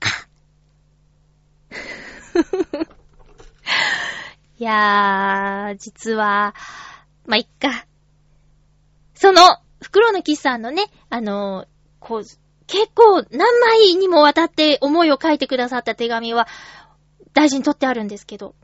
[2.80, 2.88] か？
[4.58, 6.56] いやー、実は、
[7.26, 7.86] まあ、いっか。
[9.14, 9.42] その、
[9.82, 11.68] フクロウのキスさんのね、あのー
[12.00, 12.24] こう、
[12.68, 16.48] 結構何枚にもわたって思いを書いてくださった手紙は、
[17.36, 18.56] 大事に取ってあるんですけど、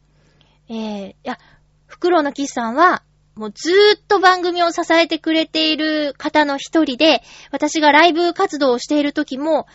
[0.69, 1.37] えー、いや、
[1.85, 3.03] フクロウのキスさんは、
[3.35, 9.67] もうずーっと番組を支えてくれている方の一人で、私がライブ活動をしている時も、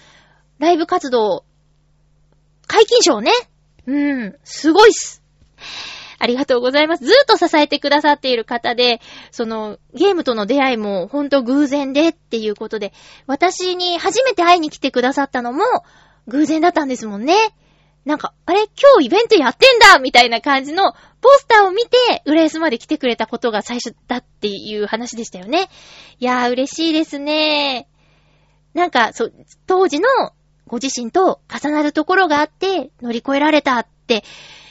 [0.58, 1.44] ライブ活動、
[2.66, 3.30] 解禁賞ね。
[3.86, 5.22] うん、すごいっす。
[6.18, 7.04] ありがとうございます。
[7.04, 12.94] ずーっと支えてくださっている方で、その、ゲームとの出会いもほんと偶然でっていうことで、
[13.26, 15.64] 私に初めて会いに来てくださったのも
[16.28, 17.34] 偶然だったんですもんね。
[18.06, 25.68] なんか、あれ今日イベントやってんだみたいな感じのポスターを見て、浦安まで来てくれたことが最初だっていう話でしたよね。
[26.20, 27.88] いやー、嬉しいですね。
[28.74, 29.32] なんか、そう、
[29.66, 30.08] 当時の
[30.68, 34.22] ご自身と重なるところがあって乗り越えられたって、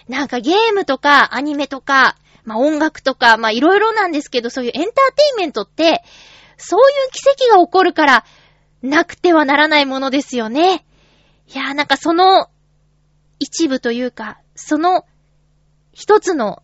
[0.07, 4.93] なんかゲームとかアニメとか、まあ音楽とか、まあいろいろなんですけど、そういうエンターテ
[5.31, 6.03] インメントって、
[6.55, 8.25] そういう奇跡が起こるから、
[8.81, 10.85] なくてはならないものですよね。
[11.53, 12.49] いやーなんかその
[13.39, 15.05] 一部というか、その
[15.93, 16.61] 一つの、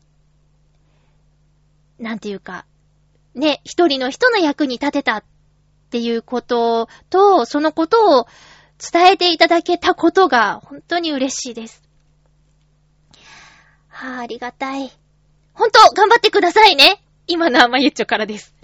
[2.00, 2.66] なんていうか、
[3.34, 5.24] ね、一人の人の役に立てたっ
[5.90, 8.28] ていうことと、そのことを
[8.78, 11.82] 伝えていただけたことが本当に嬉しいです。
[13.88, 14.92] はぁ、ありがたい。
[15.54, 17.04] ほんと、頑張ってくださいね。
[17.28, 18.56] 今のはまゆっちょからです。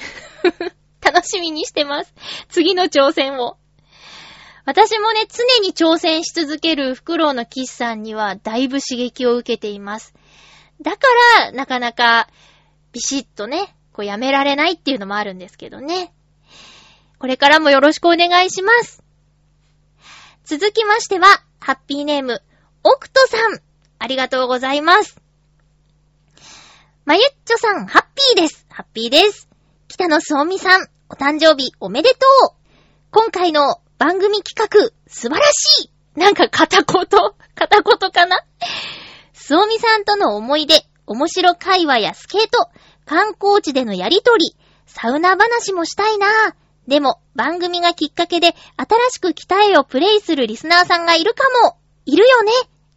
[1.02, 2.14] 楽しみにしてます。
[2.50, 3.58] 次の挑戦を。
[4.68, 10.14] 私もね、常に挑戦し続けるフクロウのキスさんにはだいぶ刺激を受けています。
[10.82, 11.08] だか
[11.40, 12.28] ら、なかなか、
[12.92, 16.14] ビシッとね、こうやめられないっていうのもあるんですけどね。
[17.18, 19.02] これからもよろしくお願いします。
[20.44, 21.28] 続きましては、
[21.62, 22.42] ハッピーネーム、
[22.84, 23.62] オクトさん。
[24.00, 25.16] ありがとうございます。
[27.06, 28.66] まゆっちょさん、ハッピーです。
[28.68, 29.48] ハッピーです。
[29.88, 32.18] 北野すおみさん、お誕生日おめでと
[32.52, 32.56] う。
[33.12, 35.92] 今回の番組企画、素晴らしい。
[36.20, 37.06] なんか片言、
[37.56, 38.44] 片言かな？
[39.34, 42.70] すおみさんとの思い出、面白会話やスケート、
[43.06, 44.56] 観光地でのやりとり、
[44.86, 46.54] サウナ話もしたいなぁ。
[46.88, 51.78] でも、番組がきっかけで、新しく北へをプレイするリスナーさんがいるかも。
[52.06, 52.52] いるよね。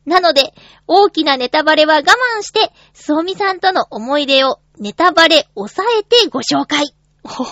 [0.07, 0.55] なので、
[0.87, 6.95] 大きなネタバレは我慢して、すおみさんとの思い出をネタバレ抑えてご紹介。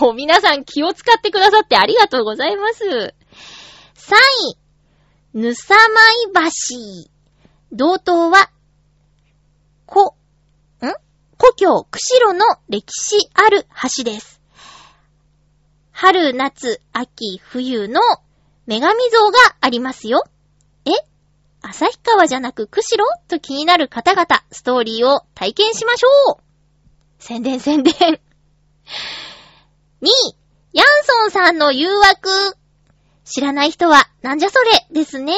[0.01, 3.13] お皆さん気を使ってくださってありがとうございます。
[3.99, 4.15] 3
[5.35, 5.75] 位、ぬさ
[6.33, 7.09] まい橋。
[7.73, 8.49] 同等は、
[9.85, 10.15] こ、
[10.81, 10.87] ん？
[11.37, 14.41] 故郷、釧路の歴史ある橋です。
[15.91, 17.99] 春、夏、秋、冬の
[18.67, 20.23] 女神像がありますよ。
[20.85, 20.91] え？
[21.61, 23.03] 旭川じゃなく釧路？
[23.27, 26.41] と気になる方々、ストーリーを体験しましょう
[27.19, 27.93] 宣伝宣伝。
[27.93, 27.99] 2
[30.01, 30.09] 位、
[30.71, 32.57] ヤンソンさんの誘惑。
[33.29, 35.33] 知らない人は、なんじゃそれですね。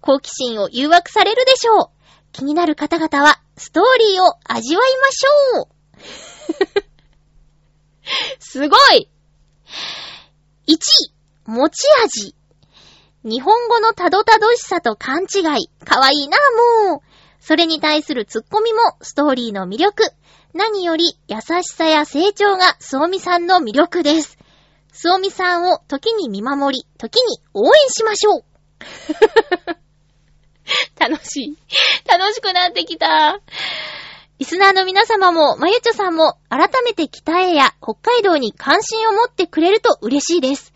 [0.00, 1.90] 好奇心を誘惑されるでしょう。
[2.32, 6.84] 気になる方々は、ストーリーを味わいましょう。
[8.38, 9.08] すごい
[10.68, 10.78] !1 位、
[11.46, 12.36] 持ち味。
[13.24, 15.68] 日本語のたどたどしさと勘違い。
[15.84, 16.38] かわいいな、
[16.88, 17.00] もう。
[17.40, 20.12] それに対するツッコミもストーリーの魅力。
[20.54, 24.38] 何より優しさや成長がスオミさんの魅力です。
[24.92, 28.44] スオミさんを時に見守り、時に応援しましょう。
[31.00, 31.56] 楽しい。
[32.06, 33.40] 楽しくなってきた。
[34.38, 40.72] リスナーの皆様も、まゆちょさんも、改めて北へや北海道に関心を持ってくれると嬉しいです。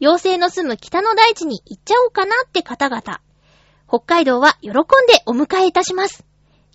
[0.00, 3.20] 妖精の住む北の大地に行っちゃおうかなって方々。
[3.86, 4.82] 北海道は喜んで
[5.26, 6.24] お迎えいたします。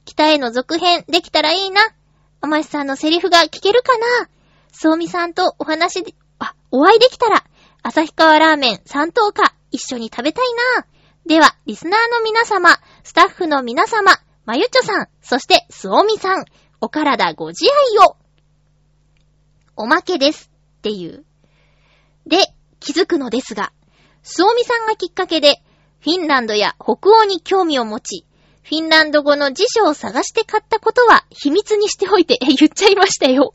[0.06, 1.82] 北への続編できたらいいな。
[2.42, 4.30] おましさんのセリフが聞けるかな
[4.72, 7.44] そうみさんとお話で、あ、お会いできたら、
[7.84, 10.46] 旭川ラーメン三等価一緒に食べたい
[10.78, 10.86] な。
[11.26, 14.12] では、リスナーの皆様、スタッフの皆様、
[14.46, 16.46] まゆちょさん、そしてすおみさん、
[16.80, 18.16] お体ご自愛を。
[19.76, 20.50] おまけです。
[20.78, 21.26] っていう。
[22.26, 22.38] で、
[22.80, 23.72] 気づくのですが、
[24.24, 25.62] すおみさんがきっかけで、
[26.00, 28.26] フィンランドや北欧に興味を持ち、
[28.64, 33.54] フィンランド語の辞書を探して買ったことは秘密にしておいて、言っちゃいましたよ。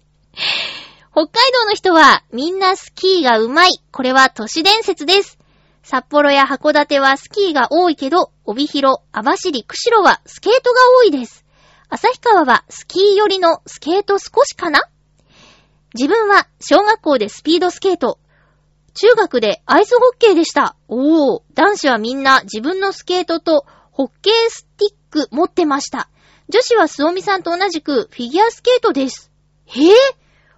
[1.13, 3.71] 北海道の人はみんなスキーがうまい。
[3.91, 5.39] これは都市伝説です。
[5.83, 11.45] 札幌や函館はスキーが多いけど、帯広、網走、釧路はスケートが多いです。
[11.91, 14.89] 旭川はスキー寄りのスケート少しかな？
[15.93, 18.19] 自分は小学校でスピードスケート、
[18.95, 20.77] 中学でアイスホッケーでした。
[20.89, 26.09] おー、男子はみんな自分のスケートとホッケースティック持ってました。
[26.49, 29.31] 女子はスオミさんと同じくフィギュアスケートです。
[29.67, 29.95] へえ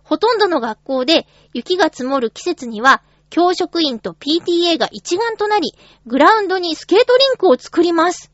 [0.04, 5.74] ほとんどの学校で雪が積もる季節には、教職員と PTA が一丸となり、
[6.06, 8.30] グラウンドにスケートリンクを作ります。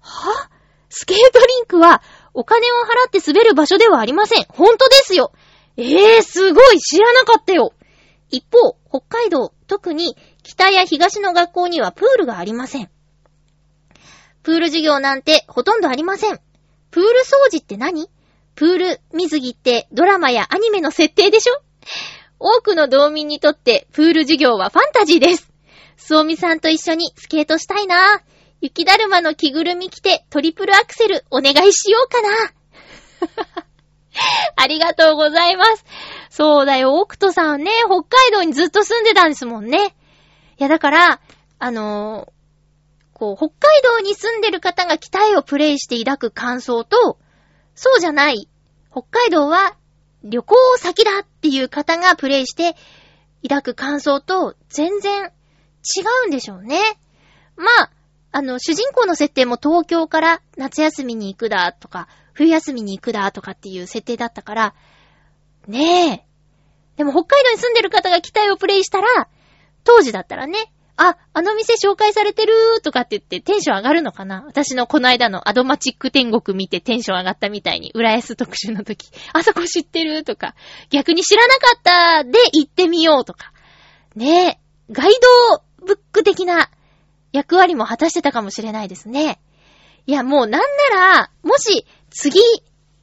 [0.00, 0.50] は？
[0.90, 2.02] スケートリンクは
[2.34, 4.44] お金を払って滑る場所ではありません。
[4.50, 5.32] 本当ですよ。
[5.78, 7.72] ええー、すごい知らなかったよ。
[8.30, 12.90] 一方、北海道、特に北や東の学校にはプールがありません。
[14.42, 16.40] プール授業なんてほとんどありません。
[16.90, 18.10] プール掃除って何？
[18.54, 21.62] プール水着ってドラマやアニメの設定でしょ？
[22.38, 25.50] 多くの道民にとってプール授業はファンタジーです。
[25.96, 28.22] すおみさんと一緒にスケートしたいな
[28.60, 32.28] 雪だるまの着ぐるみ着てトリプルアクセルお願いしようかな。
[34.56, 35.84] ありがとうございます。
[36.30, 39.94] そうだよ、オクトさんね、北海道にずっと住んでたんですもんね。
[40.58, 41.20] いや、だから、
[41.58, 47.18] あのーこう、北海道に住んでる方が北へをプレイして抱く感想と、
[47.84, 48.48] そうじゃない、
[48.92, 49.74] 北海道は
[50.22, 52.76] 旅行先だっていう方がプレイして
[53.42, 56.78] 抱く感想と全然違うんでしょうね。
[57.56, 57.90] まあ、
[58.30, 64.74] あの、主人公の設定も東京から夏休みに行くだとか、冬休みに行くだとかっていう設定だったから、
[65.66, 66.24] ねえ。
[66.98, 69.28] でも北海道に住んでる方が北へをプレイしたら、
[69.82, 74.44] 当時だったらね、あ、あの店紹介されてるーとかって言ってテンション上がるのかな？
[74.46, 80.54] 私のこの間のアドマチック天国見てテンション上がったみたいに、浦安特集の時、あそこ知ってるとか、
[80.90, 83.52] 逆に知らなかったで行ってみようとか。
[84.14, 84.58] ねえ、
[84.92, 85.10] ガイ
[85.50, 86.70] ドブック的な
[87.32, 89.40] 役割も果たしてたかもしれないですね。
[90.06, 92.40] いや、もうなんなら、もし次、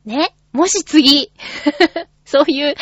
[0.06, 1.32] ね、もし次、
[2.26, 2.76] そういう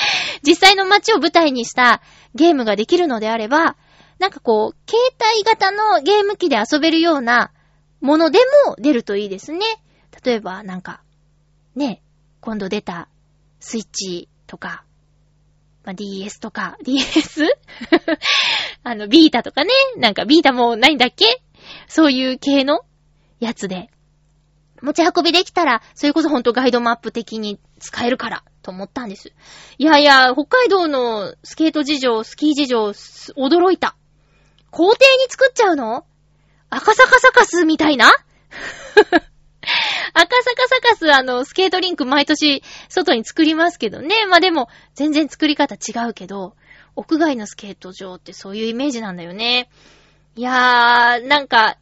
[0.46, 2.02] 実際の街を舞台にした
[2.36, 3.78] ゲームができるのであれば、
[4.20, 5.02] なんかこう、携
[5.34, 7.52] 帯型のゲーム機で遊べるような
[8.02, 9.60] ものでも出るといいですね。
[10.24, 11.02] 例えば、なんか、
[11.76, 12.02] ね、
[12.42, 13.08] 今度出た
[13.60, 14.84] スイッチとか、
[15.84, 17.46] まあ、DS とか、 DS?
[18.84, 21.42] あの、ビータとかね、なんかビータもないんだっけ？
[21.88, 22.82] そういう系の
[23.40, 23.90] やつで、
[24.82, 29.32] 持ち運びできたら、それこそほんとガイドマップ的に使えるから、と思ったんです。
[29.78, 32.84] いやいや、北海道のスケート事情、スキー事情、
[33.36, 33.96] 驚いた。
[34.72, 34.98] 校庭に
[35.30, 36.06] 作っちゃうの？
[36.70, 38.12] 赤坂サカスみたいな？
[40.14, 44.26] 赤坂サカス、あの、スケートリンク毎年外に作りますけどね。
[44.28, 46.56] まあでも、全然作り方違うけど、
[46.96, 49.70] 屋外のスケート場ってそういうイメージなんだよね。
[50.36, 51.78] いやー、なんか、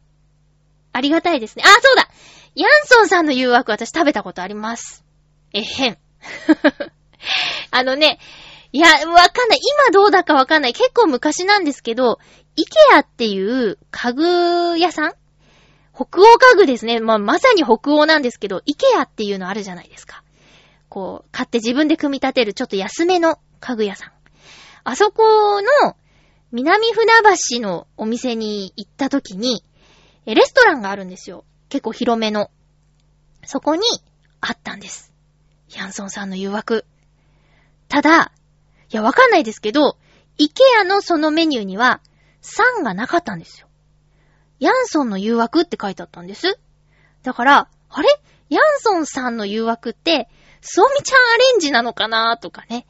[0.92, 1.64] ありがたいですね。
[1.64, 2.08] あ、そうだ
[2.54, 5.04] ヤンソンさんの誘惑私食べたことあります。
[5.52, 5.98] えへん。
[7.70, 8.18] あのね、
[8.76, 9.58] いや、わかんない。
[9.86, 10.74] 今どうだかわかんない。
[10.74, 12.18] 結構昔なんですけど、
[12.56, 15.12] イケアっていう家具屋さん？
[15.94, 17.00] 北欧家具ですね。
[17.00, 20.22] まあ、まさに北欧なんですけど、イケアっていうのあるじゃないですか。
[20.90, 24.12] こう、買って自分で組み立てるちょっと安めの家具屋さん。
[24.84, 25.96] あそこの
[26.52, 27.06] 南船
[27.54, 29.64] 橋のお店に行った時に、
[30.26, 31.46] レストランがあるんですよ。
[31.70, 32.50] 結構広めの。
[33.46, 33.80] そこに
[34.42, 35.14] あったんです。
[35.74, 36.84] ヤンソンさんの誘惑。
[37.88, 38.32] ただ、
[38.92, 39.96] いや、わかんないですけど、
[40.38, 42.00] イケアのそのメニューには、
[42.42, 43.68] 3がなかったんですよ。
[44.60, 46.58] ヤンソンの誘惑って書いてあったんです。
[47.22, 48.08] だから、あれ？
[48.48, 50.28] ヤンソンさんの誘惑って、
[50.60, 52.86] ソーミちゃんアレンジなのかなとかね。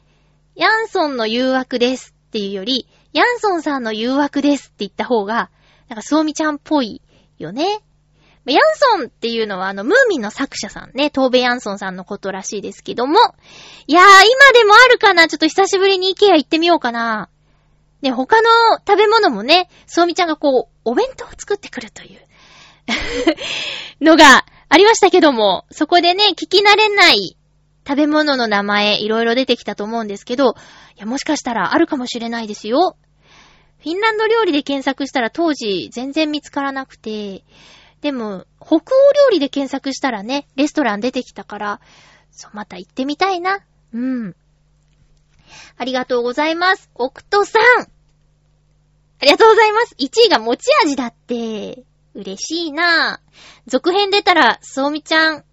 [0.55, 5.49] ヤンソンの誘惑ですっていうより、ヤンソンさんの誘惑ですって言った方が、
[5.87, 7.01] なんかソーミちゃんっぽい
[7.39, 7.81] よね。
[8.53, 13.19] ヤンソンっていうのはあの、ムーミンの作者さんね、トーベヤンソンさんのことらしいですけども。
[13.87, 17.29] いやー、今でもあるかなちょっと久しぶりにイケア行ってみようかな。
[18.01, 18.49] ね、他の
[18.87, 22.19] 食べ物もね、ソーミちゃんがこう、お弁当を作ってくるという
[24.05, 27.37] のがありましたけども、そこでね、聞き慣れない
[27.87, 30.55] 食べ物の名前、いろいろ出てきたと思うんですけど、
[30.97, 32.97] いや、もしかしたらあるかもしれないですよ。
[33.79, 37.43] フィンランド料理で検索したら当時全然見つからなくて、
[38.01, 38.83] でも、北欧料
[39.31, 41.81] 理で検索したらね、レストラン出てきたから、
[42.31, 43.59] そう、また行ってみたいな。
[43.93, 44.35] うん。
[45.77, 46.89] ありがとうございます。
[46.95, 47.87] オクトさんあ
[49.21, 49.95] りがとうございます。
[49.99, 51.83] 1位が持ち味だって。
[52.13, 53.19] 嬉しいな
[53.67, 55.43] 続編出たら、そうみちゃん、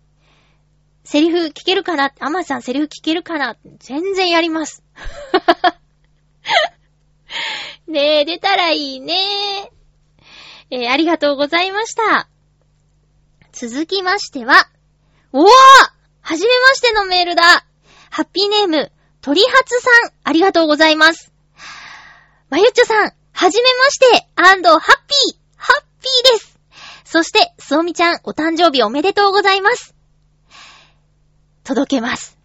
[1.05, 2.13] セリフ聞けるかな？
[2.19, 3.57] アマさんセリフ聞けるかな？
[3.79, 4.83] 全然やります。
[7.87, 9.71] ねえ、出たらいいね
[10.71, 12.29] えー、ありがとうございました。
[13.55, 14.69] 続きましては、
[15.33, 15.47] おー
[16.23, 17.64] はじめましてのメールだ
[18.11, 18.90] ハッピーネーム、
[19.21, 21.33] 鳥初さん、ありがとうございます。
[22.51, 26.59] まゆっちょさん、はじめまして、アンド、ハッピー、ハッピーです。
[27.05, 29.95] そして、そうみちゃん、お誕生日おめでとうございます。
[31.62, 32.37] 届けます。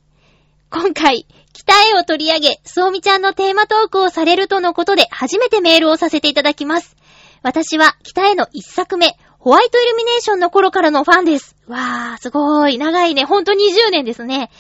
[0.69, 6.95] 今回、北へを取り上げ、そうみちゃんのテーマトークをされるとのことで、初めてメールをさせていただきます。
[7.41, 11.55] 私は、北への一作目、ホワイトイルミネーションの頃からのファンです。
[11.67, 12.77] わー、すごーい。
[12.77, 13.23] 長いね。
[13.23, 14.51] ほんと20年ですね。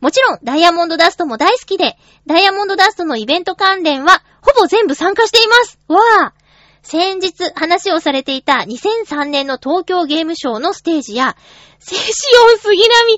[0.00, 5.78] もちろん、ダイヤモンドダストも大好きで、ダイヤモンドダストのイベント関連は、ほぼ全部参加しています。
[5.88, 6.46] わー。
[6.82, 11.34] 先日話をされていた2003年の東京ゲームショーのステージや、
[11.78, 12.12] セシ
[12.52, 13.16] オン杉並、あ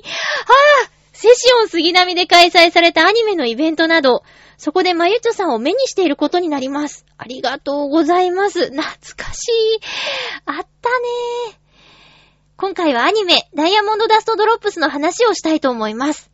[0.85, 4.23] ーセシオン杉並で開催されたアニメのイベントなど、
[4.59, 7.05] そこでまゆちょさんを目にしていることになります。
[7.17, 8.65] ありがとうございます。
[8.65, 8.83] 懐
[9.15, 9.79] かしい。
[10.45, 10.65] あったね
[12.57, 16.29] 今回はアニメ、ダイヤモンドダストドロップスの話をしたいと思います。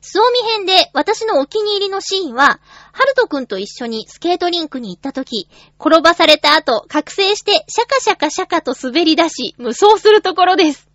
[0.00, 2.60] スオミ編で私のお気に入りのシーンは、
[2.92, 10.88] ハルトくんと一緒にスケートリンクに行った時、転ばされた後、覚醒してシャカシャカシャカと滑り出し、無双するところです。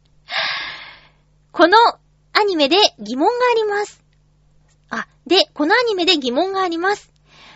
[1.52, 1.78] この
[2.34, 4.01] アニメで疑問があります。
[4.92, 7.12] あ、で、このアニメで疑問があります。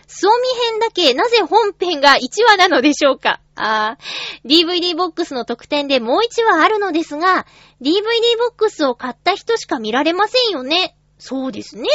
[0.08, 3.42] スオミ編だけなぜ本編が1話なのでしょうか？
[3.56, 7.46] あー、DVD ボックスの特典でもう1話あるのですが、
[7.82, 8.02] DVD
[8.38, 10.96] ボックスを買った人しか見られませんよね。
[11.18, 11.88] そうですね。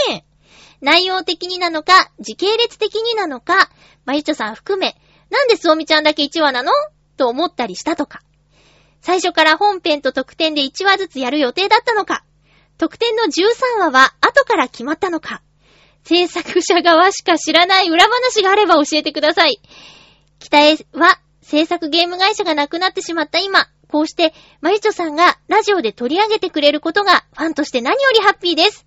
[0.80, 3.70] 内容的になのか、時系列的になのか、
[4.07, 4.97] まゆちょさん含め、
[5.30, 6.72] なんでスオミちゃんだけ1話なの？
[7.16, 8.22] と思ったりしたとか。
[9.03, 12.24] 最初から本編と特典で1話ずつやる予定だったのか。
[12.81, 15.43] 特典の13話は後から決まったのか。
[16.03, 19.61] 制作者側しか知らない裏話があれば教えてください。
[20.39, 28.87] 北へは制作ゲーム会社がなくなってしまった今、こうして、まゆちょさんがラジオで取り上げてくれることがファンとして何よりハッピーです。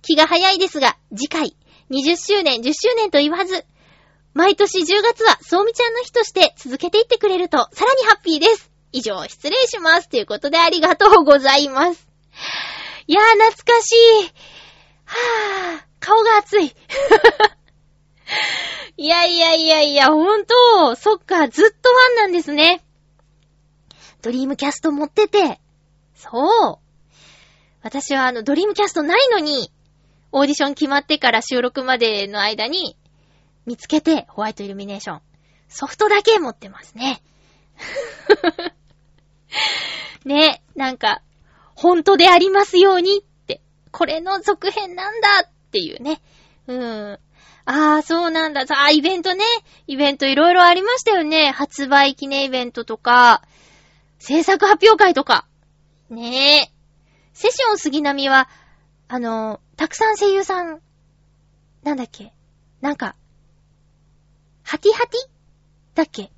[0.00, 1.54] 気が早いですが、次回、
[1.90, 3.66] 20周年、10周年と言わず、
[4.32, 8.70] 毎年10月は、そうみちゃんの日として続けていってくれると、さらにハッピーです。
[8.92, 10.08] 以上、失礼します。
[10.08, 12.08] ということでありがとうございます。
[13.06, 13.94] いやー、懐かしい。
[15.04, 16.74] はぁ、顔が熱い。
[18.96, 22.82] いやいやいやいや、ほんと、そっか、ずっとファンなんですね。
[24.22, 25.60] ドリームキャスト持ってて、
[26.14, 26.78] そう。
[27.82, 29.70] 私はあの、ドリームキャストないのに、
[30.32, 32.96] オーディション決まってから収録までの間に、
[33.66, 35.20] 見つけて、ホワイトイルミネーション。
[35.68, 37.22] ソフトだけ持ってますね。
[40.24, 41.22] ね、なんか、
[41.74, 43.60] 本当でありますようにって、
[43.90, 46.20] これの続編なんだっていうね。
[46.66, 47.18] うん。
[47.66, 48.66] ああ、そうなんだ。
[48.66, 49.44] さあ、イベントね。
[49.86, 51.50] イベントいろいろありましたよね。
[51.50, 53.42] 発売記念イベントとか、
[54.18, 55.46] 制作発表会とか。
[56.10, 56.70] ねえ。
[57.32, 58.48] セション杉並は、
[59.08, 60.80] あの、たくさん声優さん、
[61.82, 62.32] なんだっけ？
[62.80, 63.16] なんか、
[64.62, 65.96] ハティハティ？
[65.96, 66.30] だっけ？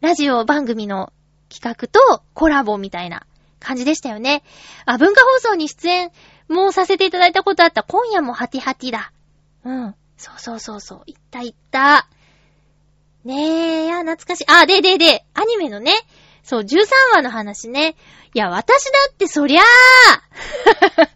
[0.00, 1.12] ラジオ番組の
[1.48, 3.26] 企画とコラボみたいな
[3.60, 4.42] 感じでしたよね。
[4.86, 6.10] あ、文化放送に出演
[6.48, 7.82] もさせていただいたことあった。
[7.82, 9.12] 今夜もハティハティだ。
[9.64, 9.94] うん。
[10.16, 11.02] そうそうそうそう。
[11.06, 12.08] 行った行った。
[13.24, 14.44] ねえ、いや、懐かしい。
[14.48, 15.92] あ、で、で、で、アニメのね、
[16.42, 17.96] そう、13話の話ね。
[18.34, 19.64] いや、私だってそりゃあ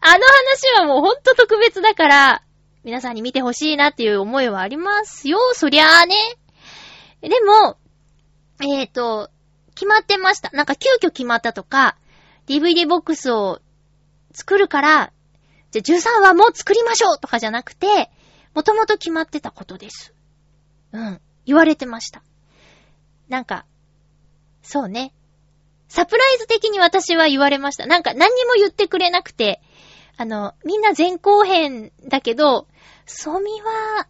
[0.00, 2.42] あの話はもうほんと特別だから、
[2.84, 5.38] 皆さんに見てほしいなっていう思いはありますよ。
[5.54, 6.14] そりゃあね。
[7.20, 7.76] でも、
[8.60, 9.30] えっ、ー、と、
[9.76, 10.50] 決まってました。
[10.50, 11.96] なんか急遽決まったとか、
[12.48, 13.60] DVD ボックスを
[14.32, 15.12] 作るから、
[15.70, 18.10] じゃあ13話も作りましょうとかじゃなくて、
[18.54, 20.14] もともと決まってたことです。
[20.92, 21.20] うん。
[21.44, 22.22] 言われてました。
[23.28, 23.66] なんか、
[24.62, 25.12] そうね。
[25.88, 27.86] サプライズ的に私は言われました。
[27.86, 29.60] なんか何にも言ってくれなくて、
[30.16, 32.66] あの、みんな前後編だけど、
[33.04, 34.08] ソミは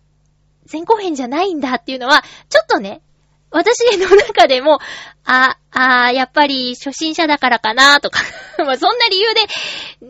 [0.71, 3.03] 前後編じゃないんだっていうのは、ちょっとね、
[3.51, 4.79] 私の中でも、
[5.25, 8.21] あ、あやっぱり初心者だからかなとか、
[8.65, 9.35] まあそんな理由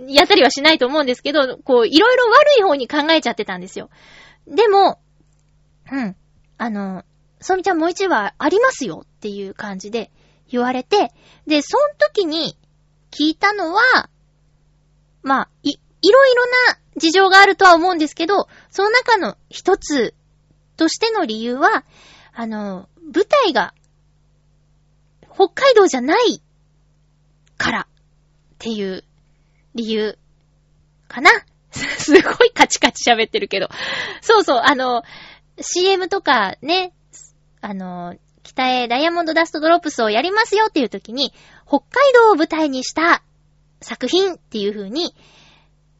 [0.04, 3.90] でやったりはしないと思うんですけど、こう、いろいろ悪い方に考えちゃってたんですよ。
[4.46, 5.00] でも、
[5.90, 6.16] うん、
[6.58, 7.04] あの、
[7.40, 10.10] ソミちゃんもう一話ありますよっていう感じで
[10.48, 11.12] 言われて、
[11.46, 12.56] で、その時に
[13.10, 14.08] 聞いたのは、
[15.22, 20.14] まあ、い、いろいろな事情があるとは思うんですけど、その中の一つ
[20.76, 21.84] としての理由は、
[22.34, 23.74] あの、舞台が、
[25.32, 26.42] 北海道じゃない
[27.56, 27.86] からっ
[28.58, 29.04] ていう
[29.74, 30.18] 理由
[31.08, 31.30] かな
[31.70, 33.68] すごいカチカチ喋ってるけど。
[34.22, 35.02] そうそう、あの、
[35.60, 36.92] CM とかね、
[37.60, 41.32] あの、北へダイヤモンドダストドロップスをやりますよっていう時に、
[41.66, 43.22] 北海道を舞台にした
[43.80, 45.14] 作品っていう風に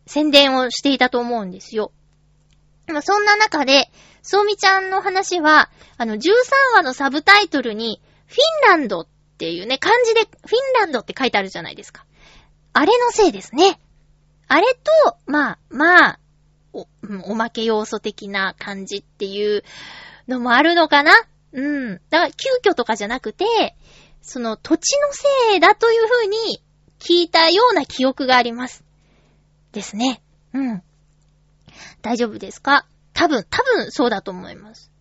[0.06, 1.92] 宣伝をしていたと思うんですよ。
[3.02, 3.90] そんな中で、
[4.26, 6.18] そうみちゃんの話は、あの、13
[6.74, 9.06] 話のサブタイトルに、フィンランドっ
[9.38, 12.04] ていうね、漢字でフィンランドって書いてあるじゃないですか。
[12.72, 13.78] あれのせいですね。
[14.48, 16.18] あれと、まあ、まあ、
[16.72, 16.88] お、
[17.30, 19.62] おまけ要素的な感じっていう
[20.26, 21.12] のもあるのかな
[21.52, 21.60] う
[21.90, 22.00] ん。
[22.10, 23.76] だから、急遽とかじゃなくて、
[24.22, 26.60] その土地のせいだというふうに
[26.98, 28.82] 聞いたような記憶があります。
[29.70, 30.20] ですね。
[30.52, 30.82] うん。
[32.02, 32.86] 大丈夫ですか？
[33.16, 34.92] 多分、多分そうだと思います。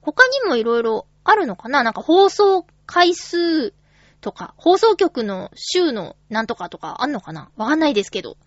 [0.00, 1.82] 他にもいろいろあるのかな？
[1.82, 3.74] なんか放送回数
[4.22, 7.50] とか、放送局の週のなんとかとかあんのかな？
[7.56, 8.38] わかんないですけど。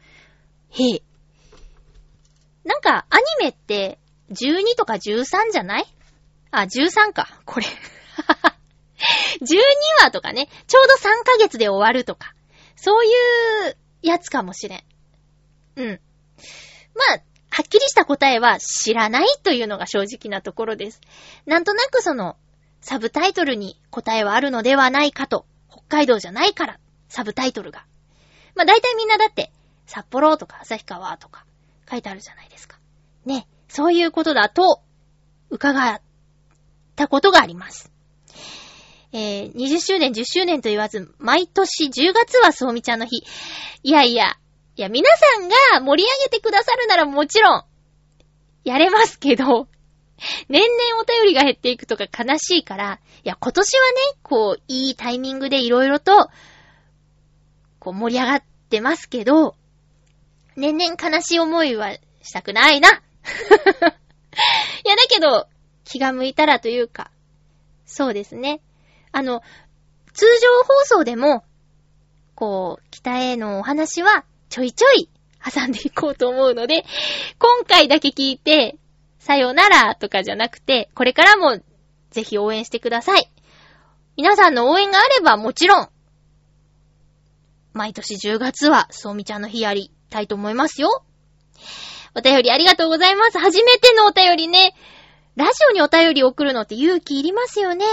[0.71, 1.03] へえ。
[2.65, 3.99] なんか、アニメって、
[4.31, 5.85] 12とか13じゃない？
[6.49, 7.27] あ、13か。
[7.45, 7.65] これ。
[9.41, 9.57] 12
[10.01, 12.33] 話とかね、ちょうど3ヶ月で終わるとか、
[12.75, 13.09] そうい
[13.69, 14.83] うやつかもしれん。
[15.75, 15.99] うん。
[16.95, 17.21] まあ、
[17.53, 21.01] はっきりした答えは知らないというのが正直なところです。
[21.45, 22.35] なんとなくその、
[22.81, 25.45] サブタイトルに答えはあるのではないかと。
[25.69, 26.79] 北海道じゃないから、
[27.09, 27.85] サブタイトルが。
[28.55, 29.51] まあ大体みんなだって、
[29.85, 31.45] 札幌とか旭川とか
[31.87, 32.79] 書いてあるじゃないですか。
[33.23, 33.47] ね。
[33.67, 34.81] そういうことだと、
[35.51, 36.01] 伺っ
[36.95, 37.91] たことがあります。
[39.11, 43.23] えー、20周年、10周年と言わず、毎年10月はそうみちゃんの日。
[43.83, 44.39] いやいや、
[44.75, 47.63] いや、皆さんが盛り上げてくださるならもちろん、
[48.63, 49.67] やれますけど、
[50.49, 56.29] 年々お便りが減っていくとか悲しいから、いや、今年はね、こう、いいタイミングでいろいろと、
[57.79, 59.55] こう、盛り上がってますけど、
[60.55, 62.89] 年々悲しい思いはしたくないな。
[62.93, 62.93] い
[64.87, 65.47] や、だけど、
[65.83, 67.11] 気が向いたらというか、
[67.85, 68.61] そうですね。
[69.11, 69.43] あの、
[70.13, 71.43] 通常放送でも、
[72.33, 75.09] こう、北へのお話はちょいちょい
[75.43, 76.85] 挟んでいこうと思うので、
[77.39, 78.77] 今回だけ聞いて、
[79.17, 81.57] さよならとかじゃなくて、これからも
[82.11, 83.31] ぜひ応援してください。
[84.15, 85.89] 皆さんの応援があればもちろん、
[87.73, 91.03] 毎年10月は、そうみちゃんの日やりたいと思いますよ。
[92.13, 93.39] お便りありがとうございます。
[93.39, 94.75] 初めてのお便りね。
[95.35, 97.85] ラジオにお便り送るのって勇気いりますよね。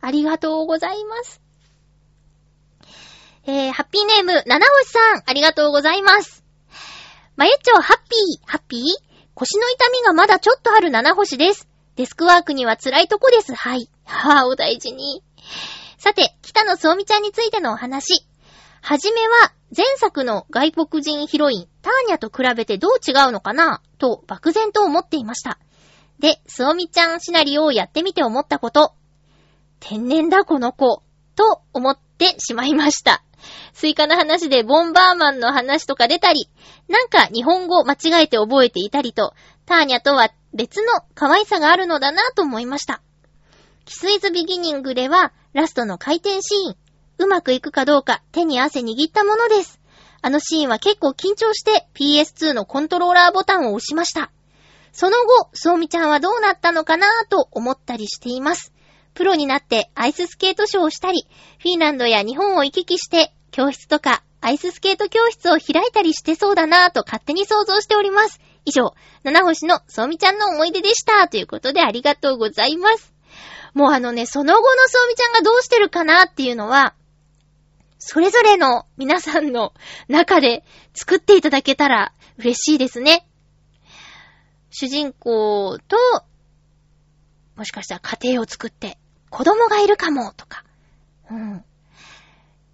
[0.00, 1.42] ありがとうございます。
[3.50, 6.44] えー、ハッピーネーム、七星さん、ありがとうございます。
[7.34, 8.82] まゆちょ、ハッピー、ハッピー？
[9.32, 11.66] 腰の痛みがまだちょっとある七星です。
[11.96, 13.54] デスクワークには辛いとこです。
[13.54, 13.88] はい。
[14.04, 15.22] はぁ、お大事に。
[15.96, 18.22] さて、北野そうみちゃんについてのお話。
[18.82, 23.80] はじめは、前作の外国人ヒロイン、ターニャと比べてどう違うのかな？
[23.96, 25.58] と、漠然と思っていました。
[26.18, 28.92] で、そうみちゃんシナリオをやってみて思ったこと。
[29.80, 31.02] 天然だこの子、
[31.38, 33.22] と思ってしまいました。
[33.72, 36.48] スイカの話でボンバーマンの話とか出たり、
[36.88, 39.34] なんか日本語間違えて覚えていたりと、
[39.64, 43.00] ターニャとは別の可愛さがあるのだなと思いました。
[43.84, 46.76] キスイズビギニングでは、ラストの回転シーン、
[47.18, 49.80] うまくいくかどうか手に汗握ったものです。
[50.20, 54.32] あのシーンは結構緊張して PS2 のコントローラーボタンを押しました。
[54.90, 58.72] その後、そうみちゃんはどうなったのかなと思ったりしています。
[59.18, 61.26] プロになってアイススケートショーをしたり、
[61.58, 68.40] フィンランドや日本を行き来して教室とかアイススケート教室を開いたりしてそうだなぁと勝手に想像しております。
[68.64, 68.94] 以上、
[69.24, 71.26] 七星のそうみちゃんの思い出でした。
[71.26, 73.12] ということでありがとうございます。
[73.74, 76.94] もうあのね、その後のそうみちゃんがどうしてるかなっていうのは、
[77.98, 79.74] それぞれの皆さんの
[80.06, 80.62] 中で
[80.94, 83.26] 作っていただけたら嬉しいですね。
[84.70, 85.96] 主人公と、
[87.56, 88.96] もしかしたら家庭を作って
[89.30, 90.64] 子供がいるかもとか。
[91.30, 91.64] うん。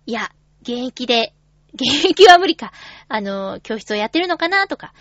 [0.06, 0.30] いや、
[0.62, 1.34] 現役で、
[1.74, 2.72] 現役は無理か。
[3.08, 4.92] あの、教室をやってるのかなとか。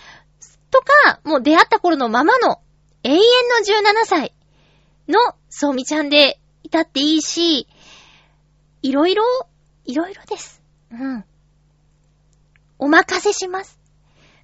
[0.72, 2.60] とか、もう出会った頃のままの
[3.04, 3.22] 永遠の
[3.94, 4.34] 17歳
[5.08, 7.68] のそうみちゃんでいたっていいし、
[8.82, 9.24] いろいろ、
[9.86, 10.62] いろいろです。
[10.92, 11.24] うん。
[12.80, 13.80] お任せします。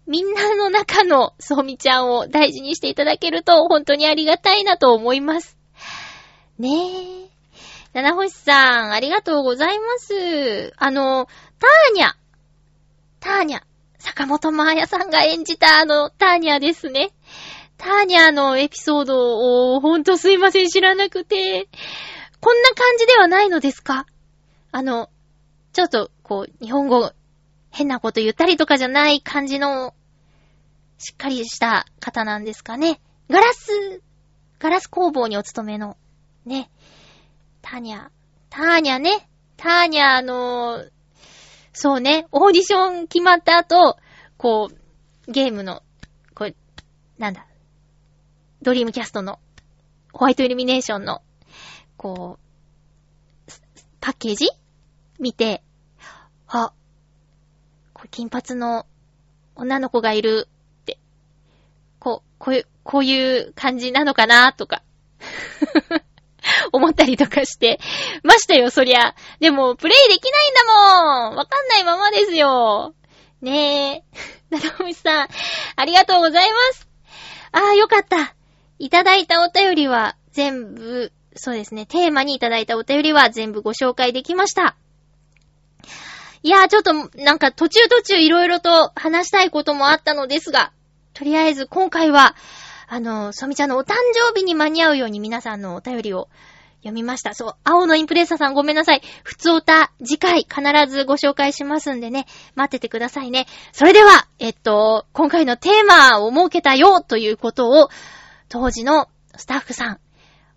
[0.10, 5.59] みんなの中のそうみちゃんを大事にしていただけると本当にありがたいなと思います。
[6.60, 6.70] ね
[7.26, 7.30] え。
[7.94, 10.74] 七星さん、ありがとうございます。
[10.76, 11.26] あの、
[11.58, 12.12] ターニャ。
[13.22, 13.62] ターニャ。
[13.98, 17.12] 坂本真綾さんが演じたあの、ターニャですね。
[17.78, 21.70] ターニャのエピソードを、ほんとすいません、知らなくて。
[22.42, 24.06] こんな感じではないのですか？
[24.74, 25.10] あの、
[25.72, 27.14] ちょっと、こう、日本語、
[27.72, 29.94] 変なこと言ったりとかじゃない感じの、
[30.98, 33.00] しっかりした方なんですかね。
[33.30, 34.02] ガラス、
[34.60, 35.96] ガラス工房にお勤めの、
[36.50, 36.70] ね。
[37.62, 38.10] ターニャ。
[38.50, 39.30] ターニャね。
[39.56, 40.90] ターニャ、あのー、
[41.72, 43.98] そうね、オーディション決まった後、
[44.38, 45.84] こう、ゲームの、
[46.34, 46.56] これ、
[47.18, 47.46] なんだ、
[48.64, 49.40] ドリームキャストの、
[50.12, 51.22] ホワイトイルミネーションの、
[51.96, 52.40] こ
[53.48, 53.52] う、
[54.02, 54.50] パッケージ？
[55.20, 55.62] 見て、
[56.48, 56.74] あ、
[57.94, 58.88] これ金髪の
[59.56, 60.48] 女の子がいる
[60.82, 60.98] って、
[62.00, 64.82] こう、こういう、こういう感じなのかなとか。
[66.72, 67.80] 思ったりとかして、
[68.24, 69.16] ましたよ、そりゃ。
[69.40, 72.94] でも、プレイできないんだもんわかんないままですよ。
[73.42, 74.04] ねえ。
[74.50, 75.28] ななみさん、
[75.76, 76.88] ありがとうございます。
[77.52, 78.36] ああ、よかった。
[78.80, 84.76] いただいたお便りは全部、そうですね、テーマにいただいたお便りは全部ご紹介できました。
[86.42, 90.72] いやー、ちょっと、なんか途中途中いろいろと話したいこともあったのですが、
[91.14, 92.36] とりあえず今回は、
[92.92, 96.28] あの、ソミちゃんのお誕生日に間に合うように皆さんのお便りを
[96.80, 97.36] 読みました。
[97.36, 99.04] そう、青のインプレッサーさんごめんなさい。
[99.24, 102.26] 普通歌、次回必ずご紹介しますんでね、
[102.56, 103.46] 待っててくださいね。
[103.74, 107.90] それでは、えっと、今回のテーマを設けたよということを、
[108.48, 110.00] 当時のスタッフさん、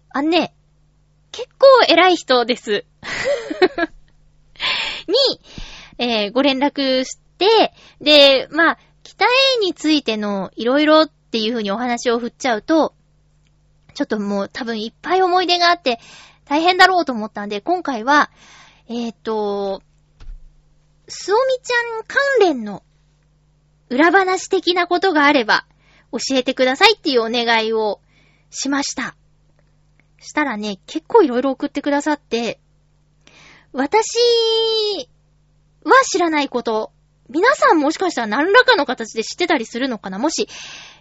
[0.09, 0.55] あんね、
[1.33, 2.87] 結構偉い人です。
[5.07, 5.15] に、
[5.99, 9.29] えーご連絡して、で、まあ、北へ
[9.61, 12.93] についてのいろいろっていう風にお話を振っちゃうと、
[13.95, 15.99] ちょっともう多分いっぱい思い出があって
[16.45, 18.31] 大変だろうと思ったんで、今回は、
[18.87, 19.83] えっ、と、
[21.09, 22.83] すおみちゃん関連の
[23.89, 25.65] 裏話的なことがあれば
[26.13, 27.99] 教えてくださいっていうお願いを
[28.51, 29.17] しました。
[30.19, 32.61] したらね、結構いろいろ送ってくださって、
[33.73, 34.19] 私
[35.83, 36.93] は知らないこと、
[37.33, 40.19] 皆さんもしかしたら何らかの形で知ってたりするのかな？
[40.19, 40.49] もし、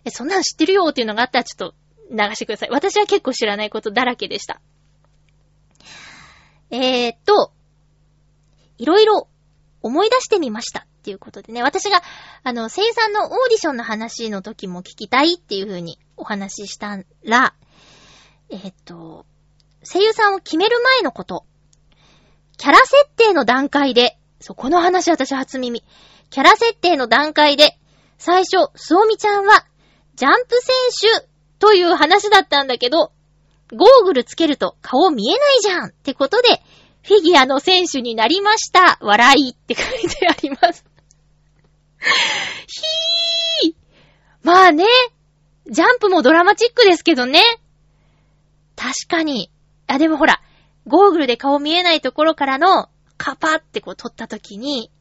[0.09, 1.75] そんなん知ってるよっていうのがあったらちょっと
[2.09, 2.69] 流してください。
[2.71, 4.61] 私は結構知らないことだらけでした。
[6.69, 7.51] えーっと、
[8.77, 9.27] いろいろ
[9.81, 12.01] 思い出してみましたっていうことでね、私が、
[12.43, 17.55] あの、声優さんのオーディションの話の時も聞きたいっていう風にお話ししたら、
[18.49, 19.25] えーっと、
[19.83, 21.45] 声優さんを決める前のこと、
[22.57, 25.83] キャラ設定の段階で、そ、この話私初耳。
[26.31, 27.77] キャラ設定の段階で、
[28.17, 29.65] 最初、すおみちゃんは、
[30.15, 31.27] ジャンプ選手
[31.59, 33.11] という話だったんだけど、
[33.73, 36.61] ゴーグルつけると顔見えないじゃんってことで、
[37.03, 38.97] フィギュアの選手になりました。
[39.01, 40.85] 笑いって書いてあります。
[43.61, 43.75] ひー
[44.43, 44.85] まあね、
[45.67, 47.43] ジャンプもドラマチックですけどね。
[48.77, 49.51] 確かに。
[49.87, 50.41] あ、でもほら、
[50.87, 54.91] ゴーグルで顔見えないところからの、カパってこう撮った時に、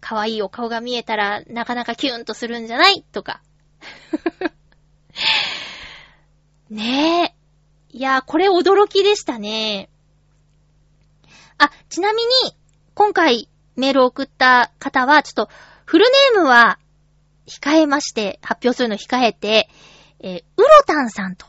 [0.00, 3.02] 可愛いお顔が見えたら、なかなかキュンとするんじゃない？
[3.12, 3.42] とか。
[6.70, 7.34] ねえ。
[7.96, 9.88] いや、これ驚きでしたね。
[11.58, 12.28] あ、ちなみに、
[12.94, 15.48] 今回メールを送った方は、ちょっと、
[15.84, 16.78] フルネームは、
[17.46, 19.68] 控えまして、発表するの控えて、
[20.20, 21.46] えーウロタンさんと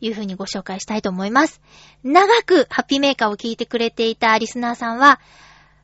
[0.00, 1.60] いう風にご紹介したいと思います。
[2.02, 5.20] 長くハッピーメーカーを聞いてくれていたリスナーさんは、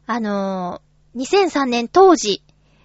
[0.06, 0.80] あのー、
[1.16, 2.42] 2003年当時、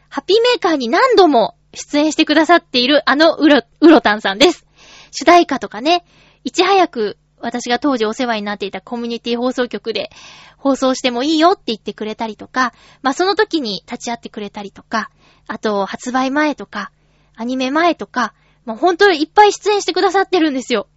[0.09, 4.65] ハッピーメーカーに何度も出演してくださっているあのウロ、ウロタンさんです。
[5.11, 6.05] 主題歌とかね、
[6.43, 10.09] いち早く私が当時お世話になっていたコミュニティ放送局で
[10.57, 15.09] 放送してもいいよって言ってくれたりとか、まあ、その時に立ち会ってくれたりとか、
[15.47, 16.91] あと発売前とか、
[17.35, 18.33] アニメ前とか、
[18.65, 20.87] もう本当にいっぱい出演してくださってるんですよ。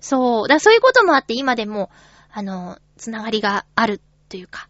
[0.00, 0.48] そう。
[0.48, 1.90] だそういうこともあって今でも、
[2.30, 4.68] あの、つながりがあるというか。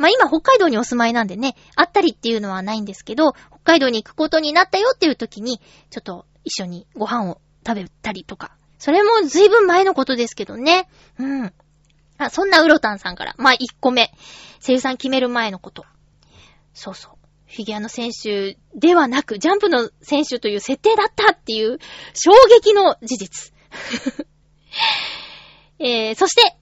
[0.00, 8.56] まあ、今北海道にお住まいなんでね、会ったりっていうのはないんですけど、北海道に行くことになったよっていう時に、ちょっと一緒にご飯を食べたりとか。
[8.78, 10.88] それも随分前のことですけどね。
[11.18, 11.52] うん。
[12.16, 13.34] あ、そんなウロタンさんから。
[13.36, 14.10] まあ、1個目。
[14.64, 15.84] 声優さん決める前のこと。
[16.72, 17.12] そうそう。
[17.46, 21.78] フィギュアの選手ではなく、ジャンプの選手という設定だったっていう
[22.14, 23.52] 衝撃の事実。
[25.78, 26.56] えー、そして、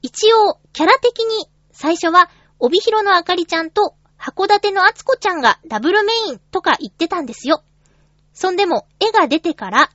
[0.00, 7.62] 一応、キャラ的に最初は、帯広のあかりちゃんと函館のあつこちゃんがダブルメインとか言ってたんですよ。
[8.32, 9.90] そんでも、絵が出てから、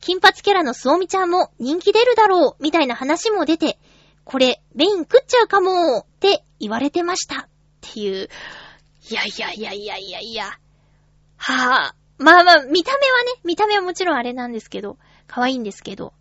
[0.00, 3.78] 金髪キャラのすおみちゃんも人気出るだろう、みたいな話も出て、
[4.24, 7.42] これ、メイン食っちゃうかもって言われてました。
[7.42, 7.48] っ
[7.80, 8.28] ていう。
[9.10, 10.44] いやいやいやいやいやいや。
[11.36, 11.94] はあ。
[12.18, 14.96] まあまあ、見た目はね、見た目はもちろんあれなんですけど、
[15.26, 16.12] 可愛いんですけど。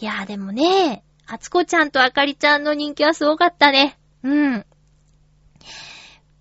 [0.00, 3.98] いやーでもね、あつこちゃんとあかりちゃんの人気はすごかったね。
[4.22, 4.66] うん。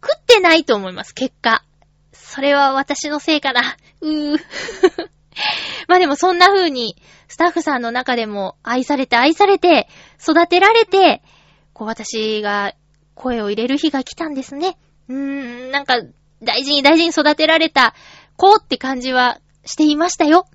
[0.02, 1.64] 食ってないと思います、結果。
[2.14, 3.78] それは私のせいかな。
[4.02, 4.40] うー。
[5.88, 6.96] まあでもそんな風に、
[7.28, 9.88] スタッフさんの中でも愛されて愛されて、
[10.22, 11.22] 育てられて、
[11.74, 12.74] こう私が
[13.16, 14.78] 声を入れる日が来たんですね。
[15.08, 16.02] うーん、なんか
[16.42, 17.94] 大事に大事に育てられた
[18.38, 20.48] 子って感じはしていましたよ。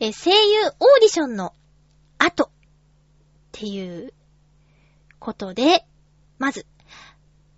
[0.00, 1.54] え、声優オーディションの
[2.18, 2.48] 後っ
[3.52, 4.12] ていう
[5.18, 5.86] ことで、
[6.38, 6.66] まず、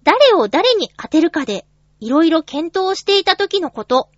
[0.06, 1.66] 誰を誰に当てるかで
[1.98, 4.08] いろいろ検討していた時のこと。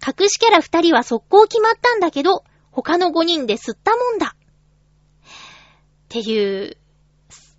[0.00, 4.36] 隠しキャラ二人は速攻決まったんだけど、他の五人で吸ったもんだ。
[4.36, 5.28] っ
[6.08, 6.76] ていう、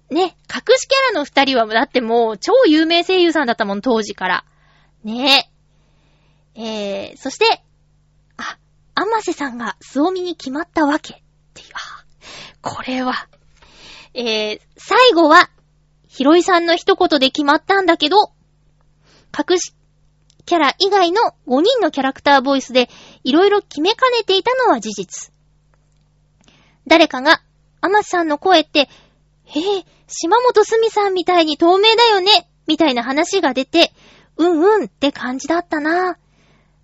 [0.09, 4.45] ね、隠しキャラの二人はだってもう超有名声優さんだったもん、当時から。
[5.03, 5.49] ね
[6.55, 6.61] え。
[6.61, 7.61] えー、そして、
[8.37, 8.57] あ、
[8.95, 11.15] アマセさんがスオミに決まったわけ。
[11.15, 11.17] っ
[11.53, 12.05] ていう、あ、
[12.61, 13.27] これは。
[14.13, 15.49] えー、最後は、
[16.09, 18.17] ヒロイさんの一言で決まったんだけど、
[19.37, 19.73] 隠し
[20.45, 22.89] キャラ以外の5人のキャラクターボイスで
[23.23, 25.31] いろいろ決めかねていたのは事実。
[26.87, 27.43] 誰かが
[27.81, 28.89] アマスさんの声って、
[29.45, 33.93] へえ、島本すみさんみたいに透明だよねみたいな話が出て、
[34.37, 36.17] うんうんって感じだったな。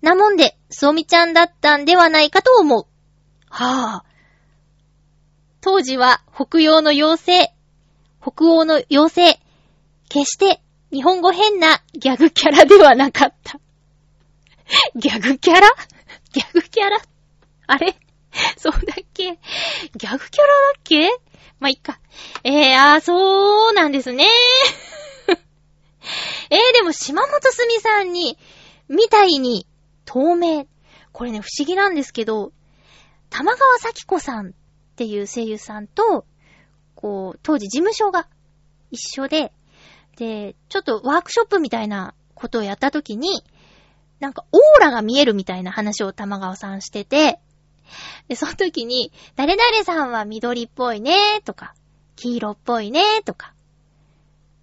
[0.00, 2.86] なもんで、そうみちゃんだったんではないかと思う。
[3.50, 3.68] はぁ、
[3.98, 4.04] あ。
[5.60, 7.55] 当時は北洋の妖精、
[8.28, 9.40] 北欧の妖精、
[10.08, 10.60] 決して
[10.90, 13.60] 日本語変なギャグキャラではなかった。
[14.96, 15.70] ギャグキャラ？
[16.32, 16.98] ギャグキャラ？
[17.68, 17.96] あれ？
[18.58, 19.24] そうだっけ？
[19.24, 20.18] ギャグキャラだっ
[20.82, 21.08] け？
[21.60, 22.00] まあ、いっか。
[22.42, 24.26] えー、あー、そうなんですね。
[26.50, 28.36] えー、でも、島本すみさんに、
[28.88, 29.68] みたいに、
[30.04, 30.66] 透明。
[31.12, 32.52] これね、不思議なんですけど、
[33.30, 34.52] 玉川咲子さんっ
[34.96, 36.26] ていう声優さんと、
[36.96, 38.26] こう、当時事務所が
[38.90, 39.52] 一緒で、
[40.16, 43.44] で、ちょっとワークショップみたいなことをやった時に、
[44.18, 47.38] なんかオーラが見えるみたいな話を玉川さんしてて、
[48.28, 51.74] で、その時に、誰々さんは緑っぽいねとか、
[52.16, 53.52] 黄色っぽいねとか、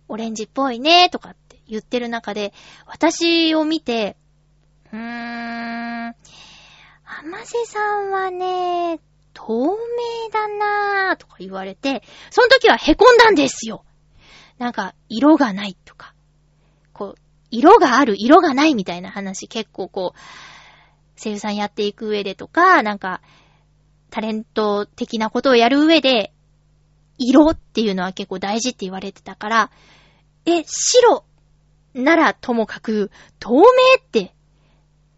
[0.07, 2.53] オレンジっぽいねとかって言ってる中で、
[2.85, 4.17] 私を見て、
[4.91, 6.15] うーん、
[7.05, 8.99] 甘瀬さんはね、
[9.33, 10.82] 透明だなー
[11.17, 13.83] とか言われて、その時は凹んだんですよ。
[14.57, 16.13] なんか、色がないとか、
[16.93, 23.21] こう、色がある、色がないみたいな話結構こう、声優さんやっていく上でとか、なんか、
[24.09, 26.33] タレント的なことをやる上で、
[27.17, 29.71] 色っていうのは結構大事って言われてたから、
[30.45, 31.25] え、白
[31.93, 33.61] ならともかく、透明
[33.99, 34.33] って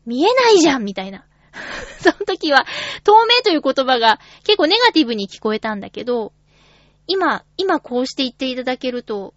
[0.05, 1.24] 見えないじゃんみたいな。
[2.01, 2.65] その時は、
[3.03, 6.33] 透明という言葉が結構ネガティブに聞こえたんだけど、
[7.07, 9.33] 今、今こうして言っていただけると、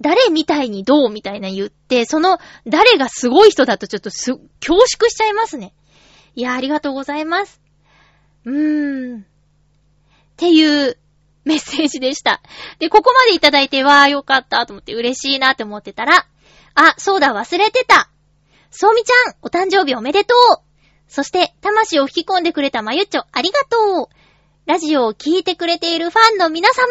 [0.00, 5.72] 誰みたいにどうみたいな言って、その誰がすごい人だとちょっとす、恐縮しちゃいますね。
[6.34, 7.60] いや、ありがとうございます。
[8.44, 9.20] うーん。
[9.20, 9.24] っ
[10.36, 10.98] ていう
[11.44, 12.40] メッセージでした。
[12.78, 16.26] で、ここまでいただいて、わーよかったと思って嬉しいなって思ってたら、
[16.74, 18.10] あ、そうだ、忘れてた。
[18.76, 20.62] そうみちゃん、お誕生日おめでとう。
[21.06, 24.08] そして、魂を吹き込んでくれたまゆっちょ、ありがとう。
[24.66, 26.88] ラジオを聴いてくれているファンの皆様、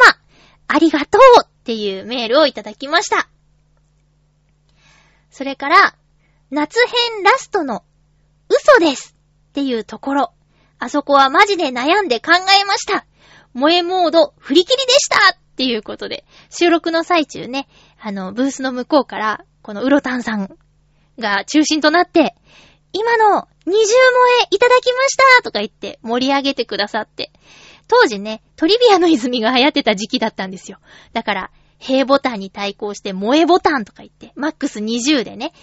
[0.70, 3.28] ありがとうっていうメールをいただきました。
[5.30, 5.96] それから、
[6.52, 7.84] 夏編ラストの
[8.48, 9.14] 嘘です
[9.50, 10.34] っていうところ。
[10.80, 13.06] あそこはマジで悩んで考えました。
[13.54, 17.68] 萌えモード振り切りでしたっていうことで、収録の最中ね、
[18.00, 20.58] あの、ブースの向こうから、このウロタンさん
[21.20, 22.36] が中心となって、
[22.92, 23.98] 今の二重萌
[24.44, 27.32] えいただきましたとか言って盛り上げてくださって。
[27.88, 30.80] 当時ね、トリビアの泉が流行ってた時期だったんですよ。
[31.12, 35.54] だから、平ボタンに対抗して萌えボタンとか言って、マックス20でね、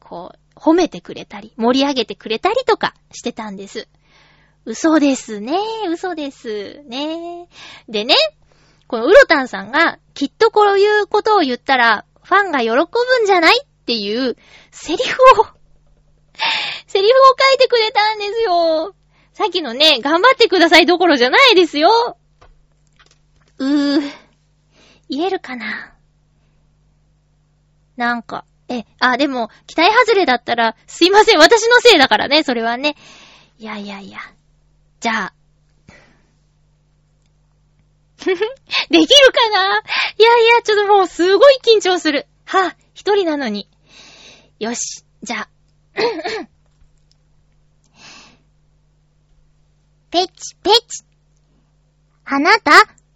[0.00, 3.88] こう、褒めてくれたり、盛り上げてくれたりとかしてたんです。
[4.64, 5.58] 嘘ですね。
[5.88, 7.48] 嘘ですね。
[7.88, 8.14] でね、
[8.86, 12.84] このウロタンさんが、きっとこういうことを言ったら、ファンが喜ぶ
[13.22, 14.36] んじゃないっていう、
[14.70, 15.46] セリフを
[16.86, 18.94] セリフを書いてくれたんですよ。
[19.32, 22.18] さっきのね、頑張ってくださいどころじゃないですよ。
[23.56, 24.12] うー、
[25.08, 25.94] 言えるかな
[27.96, 32.94] なんか、え、あ、でも、期待外れだったら、すいません、私のせいだからね、それはね。
[33.58, 34.18] いやいやいや。
[35.00, 35.34] じゃあ。
[38.18, 38.36] できる
[39.32, 39.82] かな？
[40.18, 42.26] いやいや、ちょっともうすごい緊張する。
[42.44, 43.68] はぁ、一人なのに。
[44.58, 45.48] よし、じゃあ。
[50.10, 51.04] ペチペチ。
[52.24, 52.72] あなた、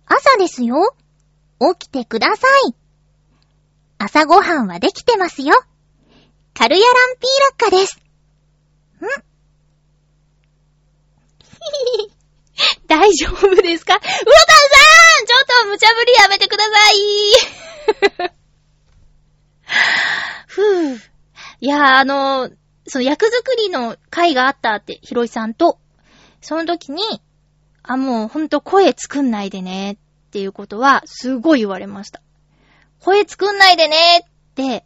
[0.07, 0.95] 朝ですよ。
[1.76, 2.74] 起きてください。
[3.99, 5.55] 朝ごはんはできてますよ。
[6.55, 7.97] カルヤランピーラッカです。
[7.99, 8.01] ん
[12.86, 13.95] 大丈夫ですか？
[13.95, 14.22] うろたんさ
[15.22, 16.95] んちょっと無茶ぶりやめてください
[20.49, 21.12] ふぅ。
[21.63, 22.53] いやー、あのー、
[22.89, 25.79] その役作りの会があったって、ひろいさんと、
[26.41, 27.05] その時に、
[27.85, 29.97] あ、もうほんと声作んないでねっ
[30.33, 32.21] ていうことは、すごい言われました。
[32.99, 33.97] 声作んないでね
[34.27, 34.85] って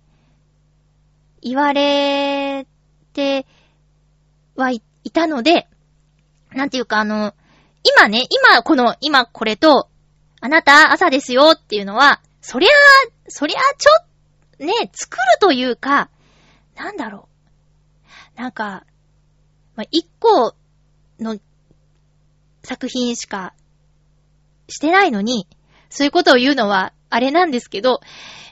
[1.41, 2.67] 言われ
[3.15, 3.47] て
[4.55, 4.83] はい
[5.15, 5.69] たので、
[6.53, 7.33] なんていうかあの、
[7.85, 9.89] 今ね、今この、今これと、
[10.43, 12.73] あなた朝ですよっていうのは、そりゃあ、
[13.29, 16.11] そりゃあちょ、ね、作るというか、
[16.77, 17.29] なんだろ
[18.37, 18.41] う。
[18.41, 18.85] なんか、
[19.75, 20.55] まあ、一個
[21.19, 21.39] の
[22.63, 23.55] 作品しか
[24.69, 25.49] してないのに、
[25.89, 28.01] そういうことを言うのは、あれなんですけど、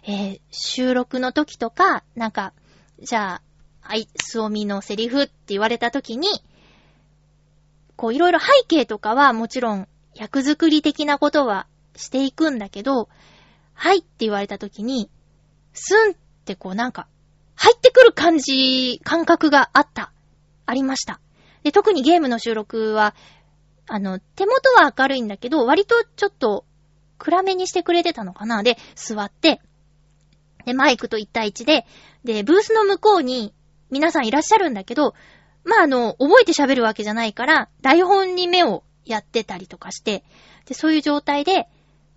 [0.07, 2.53] えー、収録の時とか、なんか、
[3.01, 3.43] じゃあ、
[3.83, 6.29] あい、すおみのセリフって言われた時に、
[7.97, 11.67] こういろいろ背景とかはもちろん役作り的なことは
[11.97, 13.09] していくんだけど、
[13.75, 15.11] はいって言われた時に、
[15.73, 16.15] スンっ
[16.45, 17.09] てこうなんか、
[17.65, 20.13] 入ってくる感じ、感覚があった。
[20.67, 21.19] ありました。
[21.63, 23.15] で、特にゲームの収録は、
[23.89, 26.67] あの、手元は明るいんだけど、割とちょっと
[27.17, 29.63] 暗めにしてくれてたのかなで、座って、
[30.67, 31.87] で、マイクと1対1で、
[32.23, 33.55] で、ブースの向こうに
[33.91, 35.15] 皆さんいらっしゃるんだけど、
[35.65, 40.23] まあ、あの、覚えて喋るわけじゃないから、台本に目をやってたりとかして、
[40.67, 41.67] で、そういう状態で、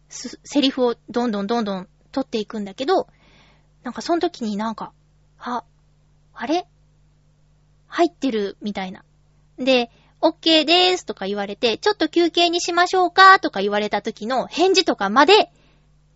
[0.10, 3.08] セリフをどんどんどんどん取っていくんだけど、
[3.84, 4.92] なんかその時になんか、
[5.40, 5.64] あ、
[6.34, 6.66] あれ？
[7.88, 9.04] 入ってるみたいな。
[9.58, 9.90] で、
[10.22, 13.40] OK でーすとか言われて、ちょっと休憩にしましょうか？
[13.40, 15.52] とか言われた時の返事とかまで、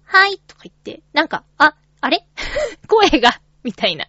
[0.03, 2.25] はいとか言って、なんか、あ、あれ？
[2.87, 4.07] 声が、みたいな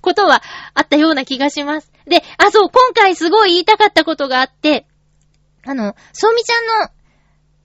[0.00, 0.42] ことは
[0.74, 1.92] あったような気がします。
[2.06, 4.86] で、あ、そう、今回すごい言いたかったことがあって、
[5.66, 6.90] あの、そうみちゃんの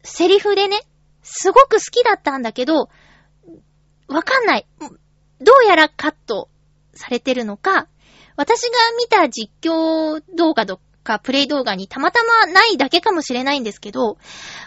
[0.04, 0.80] セリフでね、
[1.24, 2.90] すごく好きだったんだけど、
[4.08, 4.68] わかんない。
[5.42, 6.50] どうやらカット
[6.94, 7.88] されてるのか、
[8.36, 14.18] 私が見た実況動画とかプレイ動画にたまたまないだけかもしれないんですけど、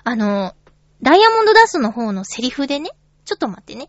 [0.04, 0.54] あの、
[1.02, 2.90] ダイヤモンドダストの方のセリフでね、
[3.24, 3.88] ちょっと待ってね。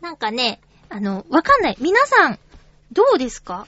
[0.00, 1.76] なんかね、あの、わかんない。
[1.80, 2.38] 皆さん、
[2.92, 3.66] どうですか？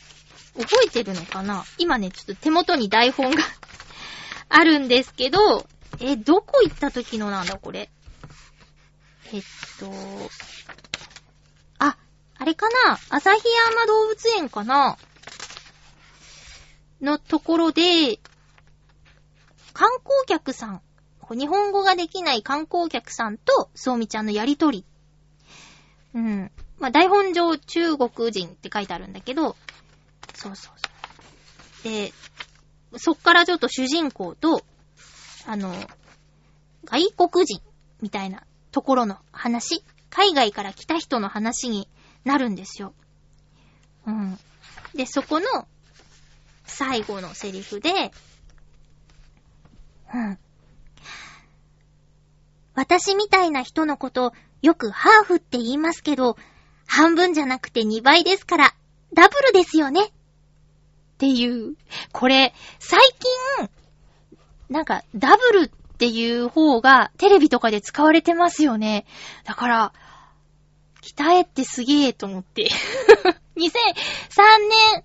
[0.58, 1.64] 覚えてるのかな？
[1.78, 3.42] 今ね、ちょっと手元に台本が
[4.48, 5.66] あるんですけど、
[5.98, 7.90] え、どこ行った時のなんだ、これ？
[9.32, 9.42] えっ
[9.80, 9.90] と、
[11.78, 11.96] あ、
[12.38, 12.98] あれかな？
[13.10, 14.96] 旭山動物園かな？
[17.00, 18.18] のところで、
[19.72, 20.80] 観光客さん、
[21.30, 24.84] 日本語ができない観光客さんと、そうみちゃんのやりとり。
[26.14, 26.50] うん。
[26.78, 29.56] まあ、台本上中国人って書いてあるんだけど、
[30.34, 30.88] そうそうそ
[31.80, 31.82] う。
[31.84, 32.12] で、
[32.96, 34.64] そっからちょっと主人公と、
[35.46, 35.74] あの、
[36.84, 37.60] 外国人
[38.00, 38.44] みたいな
[38.76, 41.88] ところの話、海外から来た人の話に
[42.26, 42.92] なるんですよ。
[44.06, 44.38] うん。
[44.94, 45.46] で、そこの
[46.66, 48.12] 最後のセリフで、
[50.12, 50.38] うん。
[52.74, 56.36] 私みたいな人のこと、よくハーフって言いますけど、
[56.86, 58.74] 半分じゃなくて2倍ですから、
[59.14, 60.04] ダブルですよね。
[60.04, 60.10] っ
[61.16, 61.76] ていう。
[62.12, 63.00] これ、最
[63.58, 63.70] 近、
[64.68, 69.06] なんか、ダブルっっていう方がテレビとかで使われてますよね。
[69.44, 69.92] だから、
[71.00, 72.68] 鍛えってすげえと思って。
[73.56, 75.04] 2003年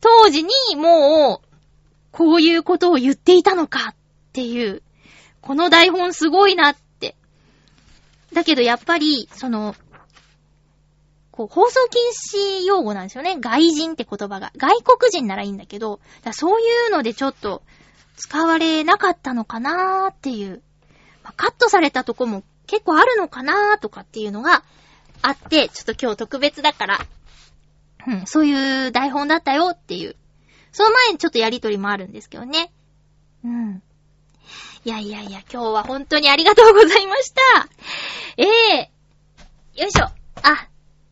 [0.00, 1.48] 当時にもう、
[2.10, 3.94] こういうことを言っていたのかっ
[4.32, 4.82] ていう、
[5.42, 7.14] この台本すごいなって。
[8.32, 9.76] だけどやっぱり、その、
[11.30, 13.36] こう、放送禁止用語なんですよね。
[13.38, 14.50] 外人って言葉が。
[14.56, 16.00] 外国人ならいいんだけど、
[16.32, 17.62] そういうのでちょっと
[18.20, 20.62] 使われなかったのかなーっていう。
[21.24, 24.62] まあ、カットされたとこも結構あるのかなーとかっていうのが
[25.22, 26.98] あって、ちょっと今日特別だから、
[28.06, 30.16] うん、そういう台本だったよっていう。
[30.70, 32.70] その前にちょっとやりとりもあるんですけどね。
[33.42, 33.82] うん。
[34.84, 37.68] いやいやいや、今日は本当にありがとうございました。
[38.36, 40.04] ええー、よいしょ。
[40.42, 40.68] あ、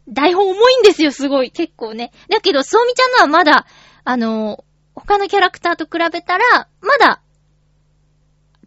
[0.08, 1.50] 台本重いんですよ、すごい。
[1.50, 2.12] 結構ね。
[2.28, 3.66] だけど、そうみちゃんのはまだ、
[4.04, 4.64] あの、
[5.08, 7.22] 他のキャラクターと比べたら、まだ、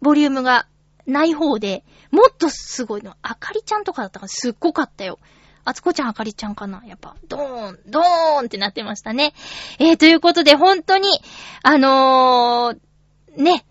[0.00, 0.66] ボリュームが
[1.06, 3.14] ない方で、もっとすごいの。
[3.22, 5.20] あかりちゃんとかだったからすっごかったよ。
[5.64, 8.04] あつこちゃんあかりちゃんかなやっぱ、ドーン、ドー
[8.42, 9.34] ンってなってましたね。
[9.78, 11.08] えー、ということで、本当に、
[11.62, 13.64] あのー、ね、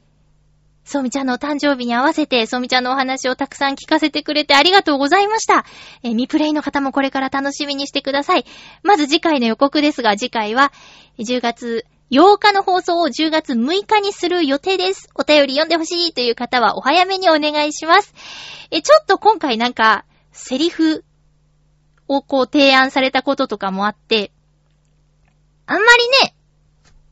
[0.86, 5.66] そうみちゃんのお誕生日に合わせて、そうみちゃんのお話をたくさん聞かせてくれてありがとうございました。
[6.04, 8.46] えー、ミプレイの方もこれから楽しみにしてください。
[8.82, 10.72] まず次回の予告ですが、次回は、
[11.20, 15.10] 10月8日の放送を10月6日にする予定です。
[15.16, 18.14] お便り読んでほしいという方はお早めにお願いします。
[18.70, 20.04] え、ちょっと今回なんか、
[20.34, 21.06] セリフ
[22.10, 24.34] をこう提案されたこととかもあって、
[25.66, 26.36] あんまりね、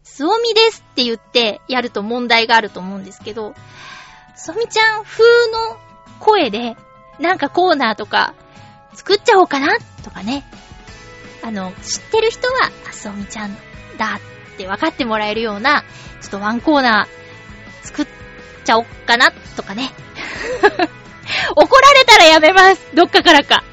[0.04, 3.56] すおみですって言ってやると問題があると思うんですけど、
[4.36, 5.78] すおみちゃん風の
[6.20, 6.76] 声で、
[7.20, 8.34] なんかコーナーとか
[8.94, 10.44] 作っちゃおうかなとかね。
[11.42, 13.56] あの、知ってる人は、あ、すおみちゃん
[13.98, 14.20] だ
[14.60, 15.86] って分かってもらえるような、
[16.22, 18.08] ちょっとワンコーナー作っ
[18.66, 19.92] ちゃおっかなとかね。
[21.56, 22.82] 怒られたらやめます。
[22.94, 23.64] どっかからか。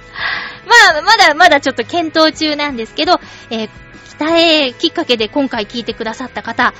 [0.66, 3.20] まあ、まだまだちょっと検討中なんですけど、
[3.50, 3.70] えー、
[4.18, 6.72] 鍛えきっかけで今回聞いてくださった方、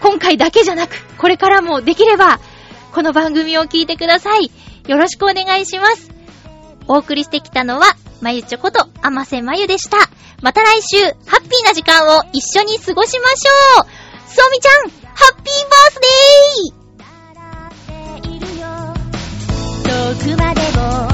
[0.00, 2.40] 今回だけじゃなく、これからもできれば、
[2.92, 4.50] この番組を聞いてください。
[4.86, 6.10] よろしくお願いします。
[6.88, 7.86] お送りしてきたのは、
[8.20, 9.96] まゆちょこと、あませまゆでした。
[10.42, 13.86] また来週、ハッピーな時間を一緒に過ごしましょう。
[14.32, 16.80] そうみちゃん、ハッピーバースデー。
[19.90, 21.09] 遠くまでも